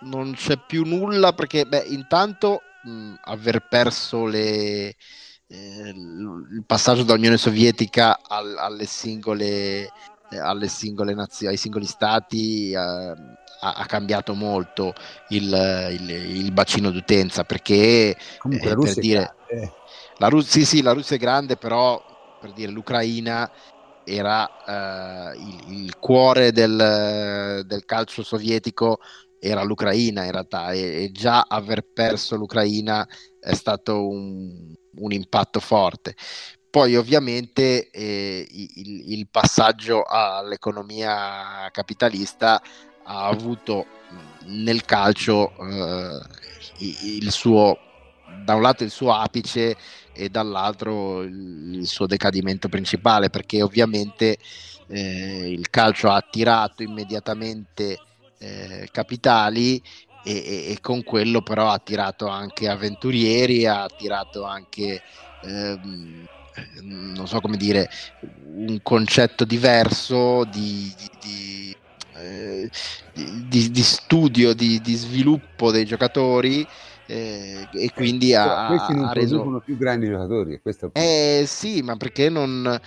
[0.00, 4.94] non c'è più nulla perché, beh, intanto mh, aver perso le,
[5.52, 9.88] eh, il passaggio dall'Unione Sovietica al, alle singole,
[10.30, 13.14] eh, alle singole nazioni, ai singoli stati eh, ha,
[13.60, 14.94] ha, cambiato molto
[15.28, 19.34] il, il, il, bacino d'utenza perché Comunque, la Russia per dire,
[20.18, 22.02] la, Rus- sì, sì, la Russia è grande, però
[22.40, 23.50] per dire l'Ucraina
[24.04, 28.98] era eh, il, il, cuore del, del, calcio sovietico
[29.38, 33.06] era l'Ucraina in realtà e, e, già aver perso l'Ucraina
[33.38, 36.14] è stato un, un impatto forte.
[36.70, 42.62] Poi ovviamente eh, il, il, passaggio all'economia capitalista
[43.02, 43.86] ha avuto
[44.46, 46.20] nel calcio eh,
[46.78, 47.76] il suo,
[48.44, 49.76] da un lato il suo apice
[50.12, 54.38] e dall'altro il suo decadimento principale perché ovviamente
[54.86, 57.98] eh, il calcio ha attirato immediatamente
[58.38, 59.82] eh, capitali
[60.22, 65.02] e, e, e, con quello però ha attirato anche avventurieri, ha attirato anche
[65.42, 66.28] ehm,
[66.82, 67.88] non so come dire
[68.54, 71.76] un concetto diverso di, di, di,
[72.16, 72.70] eh,
[73.48, 76.66] di studio, di, sviluppo dei giocatori
[77.06, 81.96] eh, e quindi ha, questi non ha reso più grandi giocatori questo eh sì ma
[81.96, 82.80] perché non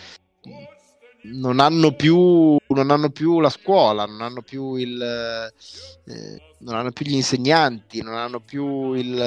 [1.24, 6.92] non hanno più non hanno più la scuola non hanno più il eh, non hanno
[6.92, 9.20] più gli insegnanti non hanno più il,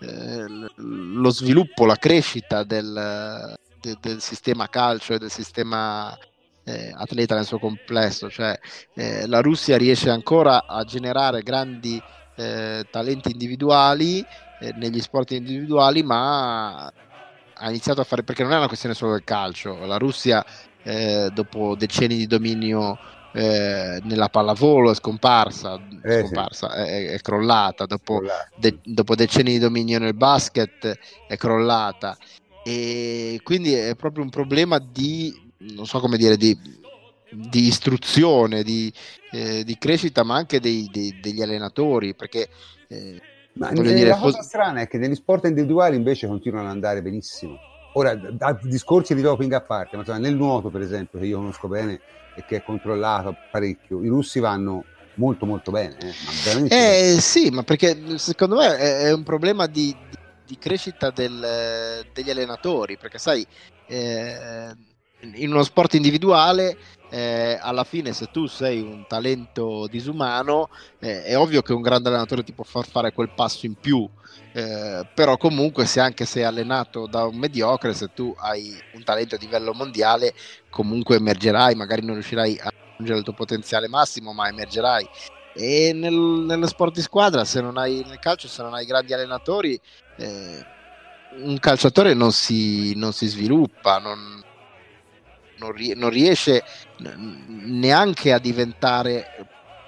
[0.00, 0.44] eh,
[0.76, 6.16] lo sviluppo la crescita del, de, del sistema calcio e del sistema
[6.64, 8.58] eh, atleta nel suo complesso cioè
[8.94, 12.00] eh, la Russia riesce ancora a generare grandi
[12.34, 14.24] eh, talenti individuali
[14.62, 19.12] eh, negli sport individuali, ma ha iniziato a fare perché non è una questione solo
[19.12, 19.84] del calcio.
[19.86, 20.44] La Russia,
[20.82, 22.98] eh, dopo decenni di dominio
[23.32, 26.76] eh, nella pallavolo, è scomparsa, è, eh, scomparsa sì.
[26.76, 27.86] è, è, crollata.
[27.86, 28.20] Dopo,
[28.56, 32.16] de, dopo decenni di dominio nel basket, è crollata.
[32.64, 35.40] E quindi è proprio un problema di
[35.74, 36.80] non so come dire, di
[37.34, 38.92] di istruzione, di,
[39.30, 42.48] eh, di, crescita, ma anche dei, dei, degli allenatori, perché...
[42.88, 43.20] Eh,
[43.54, 47.58] ma dire, la cosa strana è che negli sport individuali invece continuano ad andare benissimo.
[47.94, 51.68] Ora, da discorsi di doping a parte, ma nel nuoto, per esempio, che io conosco
[51.68, 52.00] bene
[52.34, 54.84] e che è controllato parecchio, i russi vanno
[55.14, 55.96] molto molto bene.
[56.68, 60.16] Eh, eh sì, ma perché secondo me è, è un problema di, di,
[60.46, 63.46] di crescita del, degli allenatori, perché sai,
[63.86, 64.74] eh,
[65.34, 66.76] in uno sport individuale
[67.12, 72.08] eh, alla fine se tu sei un talento disumano eh, è ovvio che un grande
[72.08, 74.10] allenatore ti può far fare quel passo in più.
[74.50, 79.34] Eh, però comunque se anche sei allenato da un mediocre se tu hai un talento
[79.34, 80.34] a livello mondiale
[80.70, 85.06] comunque emergerai magari non riuscirai a raggiungere il tuo potenziale massimo ma emergerai.
[85.52, 89.12] E nel, nello sport di squadra se non hai nel calcio se non hai grandi
[89.12, 89.78] allenatori
[90.16, 90.66] eh,
[91.34, 94.41] un calciatore non si, non si sviluppa non,
[95.62, 96.64] non, rie- non riesce
[96.96, 99.30] neanche a diventare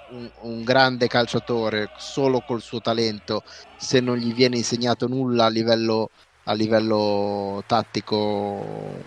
[0.07, 3.41] un, un, grande calciatore solo col suo talento
[3.75, 6.09] se non gli viene insegnato nulla a livello,
[6.43, 9.03] a livello tattico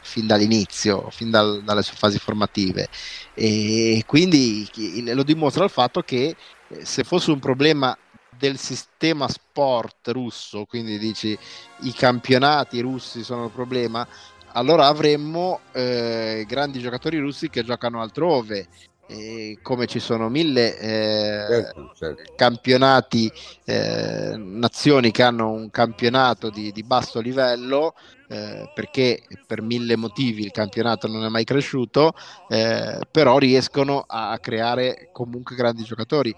[0.00, 2.88] fin dall'inizio, fin dal, dalle sue fasi formative.
[3.34, 4.68] E quindi
[5.12, 6.34] lo dimostra il fatto che
[6.68, 7.94] eh, se fosse un problema
[8.28, 11.36] del sistema sport russo, quindi dici
[11.82, 14.06] i campionati russi sono il problema,
[14.52, 18.68] allora avremmo eh, grandi giocatori russi che giocano altrove
[19.08, 22.32] eh, come ci sono mille eh, certo, certo.
[22.36, 23.32] campionati,
[23.64, 27.94] eh, nazioni che hanno un campionato di, di basso livello,
[28.28, 32.12] eh, perché per mille motivi il campionato non è mai cresciuto,
[32.48, 36.34] eh, però riescono a creare comunque grandi giocatori,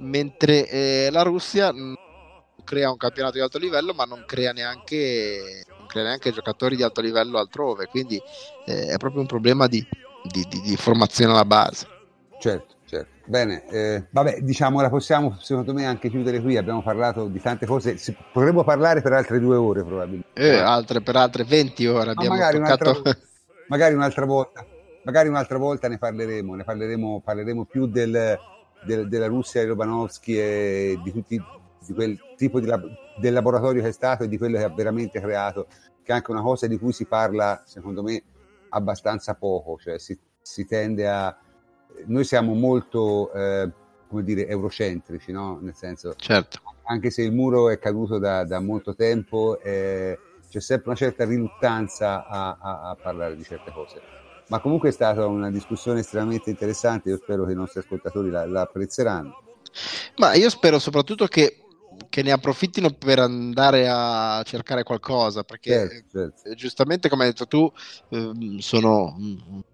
[0.00, 1.72] mentre eh, la Russia
[2.64, 7.00] crea un campionato di alto livello, ma non crea neanche, crea neanche giocatori di alto
[7.00, 8.20] livello altrove, quindi
[8.64, 9.86] è proprio un problema di,
[10.22, 11.86] di, di, di formazione alla base.
[12.40, 13.08] Certo, certo.
[13.26, 16.56] Bene, eh, vabbè, diciamo la possiamo secondo me anche chiudere qui.
[16.56, 20.40] Abbiamo parlato di tante cose, si, potremmo parlare per altre due ore probabilmente.
[20.40, 22.90] Eh, altre, per altre 20 ore abbiamo magari toccato...
[22.90, 23.18] Un'altra,
[23.68, 24.66] magari un'altra volta,
[25.04, 28.38] magari un'altra volta ne parleremo, ne parleremo, parleremo più del,
[28.84, 31.40] del, della Russia di Lobanovsky e di, tutti,
[31.86, 32.86] di quel tipo di lab,
[33.18, 35.66] del laboratorio che è stato e di quello che ha veramente creato,
[36.02, 38.22] che è anche una cosa di cui si parla, secondo me,
[38.70, 41.36] abbastanza poco, cioè si, si tende a
[42.06, 43.70] noi siamo molto, eh,
[44.08, 45.58] come dire, eurocentrici, no?
[45.60, 46.60] Nel senso, certo.
[46.84, 50.18] anche se il muro è caduto da, da molto tempo, eh,
[50.48, 54.00] c'è sempre una certa riluttanza a, a, a, parlare di certe cose.
[54.48, 58.46] Ma comunque è stata una discussione estremamente interessante, io spero che i nostri ascoltatori la,
[58.46, 59.42] la apprezzeranno.
[60.16, 61.59] Ma io spero soprattutto che
[62.08, 66.54] che ne approfittino per andare a cercare qualcosa, perché certo, certo.
[66.54, 67.70] giustamente come hai detto tu,
[68.08, 69.16] ehm, sono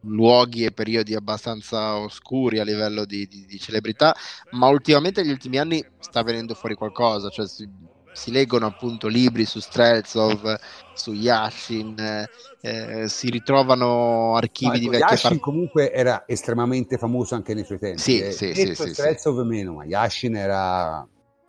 [0.00, 4.14] luoghi e periodi abbastanza oscuri a livello di, di, di, celebrità,
[4.50, 7.68] ma ultimamente negli ultimi anni sta venendo fuori qualcosa, cioè si,
[8.12, 10.56] si leggono appunto libri su Streltsov,
[10.92, 12.26] su Yashin,
[12.60, 17.64] eh, si ritrovano archivi ecco, di vecchie Yashin part- comunque era estremamente famoso anche nei
[17.64, 18.00] suoi tempi.
[18.00, 19.46] Sì, eh, sì, sì, sì, Streltsov sì.
[19.46, 21.06] meno, ma Yashin era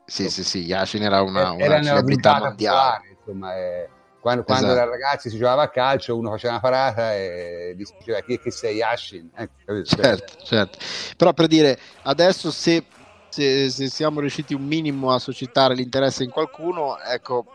[0.09, 3.17] sì, sì, sì, Yashin era una, una era celebrità mondiale.
[3.19, 3.89] Insomma, eh,
[4.21, 4.85] quando, quando esatto.
[4.85, 8.49] da ragazzi si giocava a calcio, uno faceva una parata e diceva chi è che
[8.49, 9.29] sei Yashin.
[9.35, 9.49] Eh,
[9.83, 10.77] certo, certo.
[11.17, 12.85] Però per dire, adesso se,
[13.27, 17.45] se, se siamo riusciti un minimo a suscitare l'interesse in qualcuno, ecco,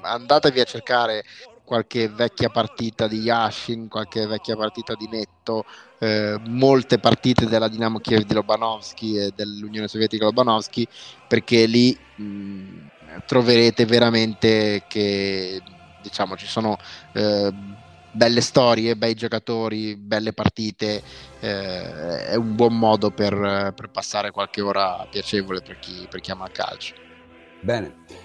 [0.00, 1.22] andatevi a cercare
[1.70, 5.64] qualche vecchia partita di Yashin, qualche vecchia partita di Netto,
[6.00, 10.84] eh, molte partite della Dinamo Kiev di Lobanovsky e dell'Unione Sovietica Lobanovsky,
[11.28, 12.88] perché lì mh,
[13.24, 15.62] troverete veramente che
[16.02, 16.76] diciamo ci sono
[17.12, 17.52] eh,
[18.10, 21.00] belle storie, bei giocatori, belle partite,
[21.38, 26.32] eh, è un buon modo per, per, passare qualche ora piacevole per chi, per chi
[26.32, 26.94] ama il calcio.
[27.60, 28.19] Bene.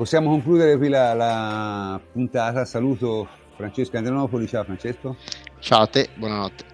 [0.00, 2.64] Possiamo concludere qui la, la puntata.
[2.64, 4.46] Saluto Francesco Andrenopoli.
[4.46, 5.14] Ciao Francesco.
[5.58, 6.64] Ciao a te, buonanotte.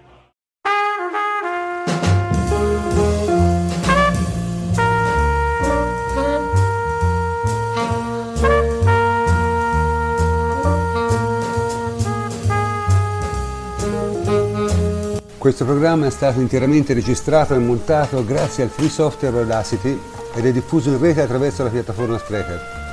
[15.37, 19.99] Questo programma è stato interamente registrato e montato grazie al free software Audacity
[20.33, 22.86] ed è diffuso in rete attraverso la piattaforma Sprecher.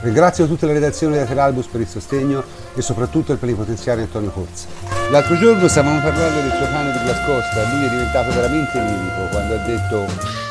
[0.00, 2.44] Ringrazio tutta la redazione di Lateralbus per il sostegno
[2.74, 4.68] e soprattutto il plenipotenziario Antonio Corsa.
[5.10, 9.54] L'altro giorno stavamo parlando del suo cane di Blascosta, lui è diventato veramente lirico quando
[9.54, 10.06] ha detto...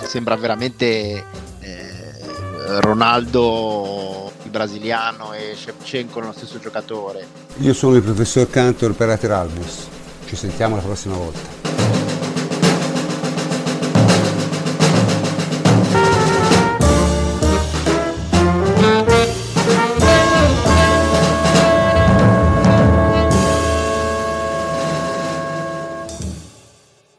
[0.05, 1.23] Sembra veramente
[1.59, 7.25] eh, Ronaldo il brasiliano e Shevchenko lo stesso giocatore.
[7.57, 9.87] Io sono il professor Cantor per Lateralbus,
[10.25, 11.96] ci sentiamo la prossima volta.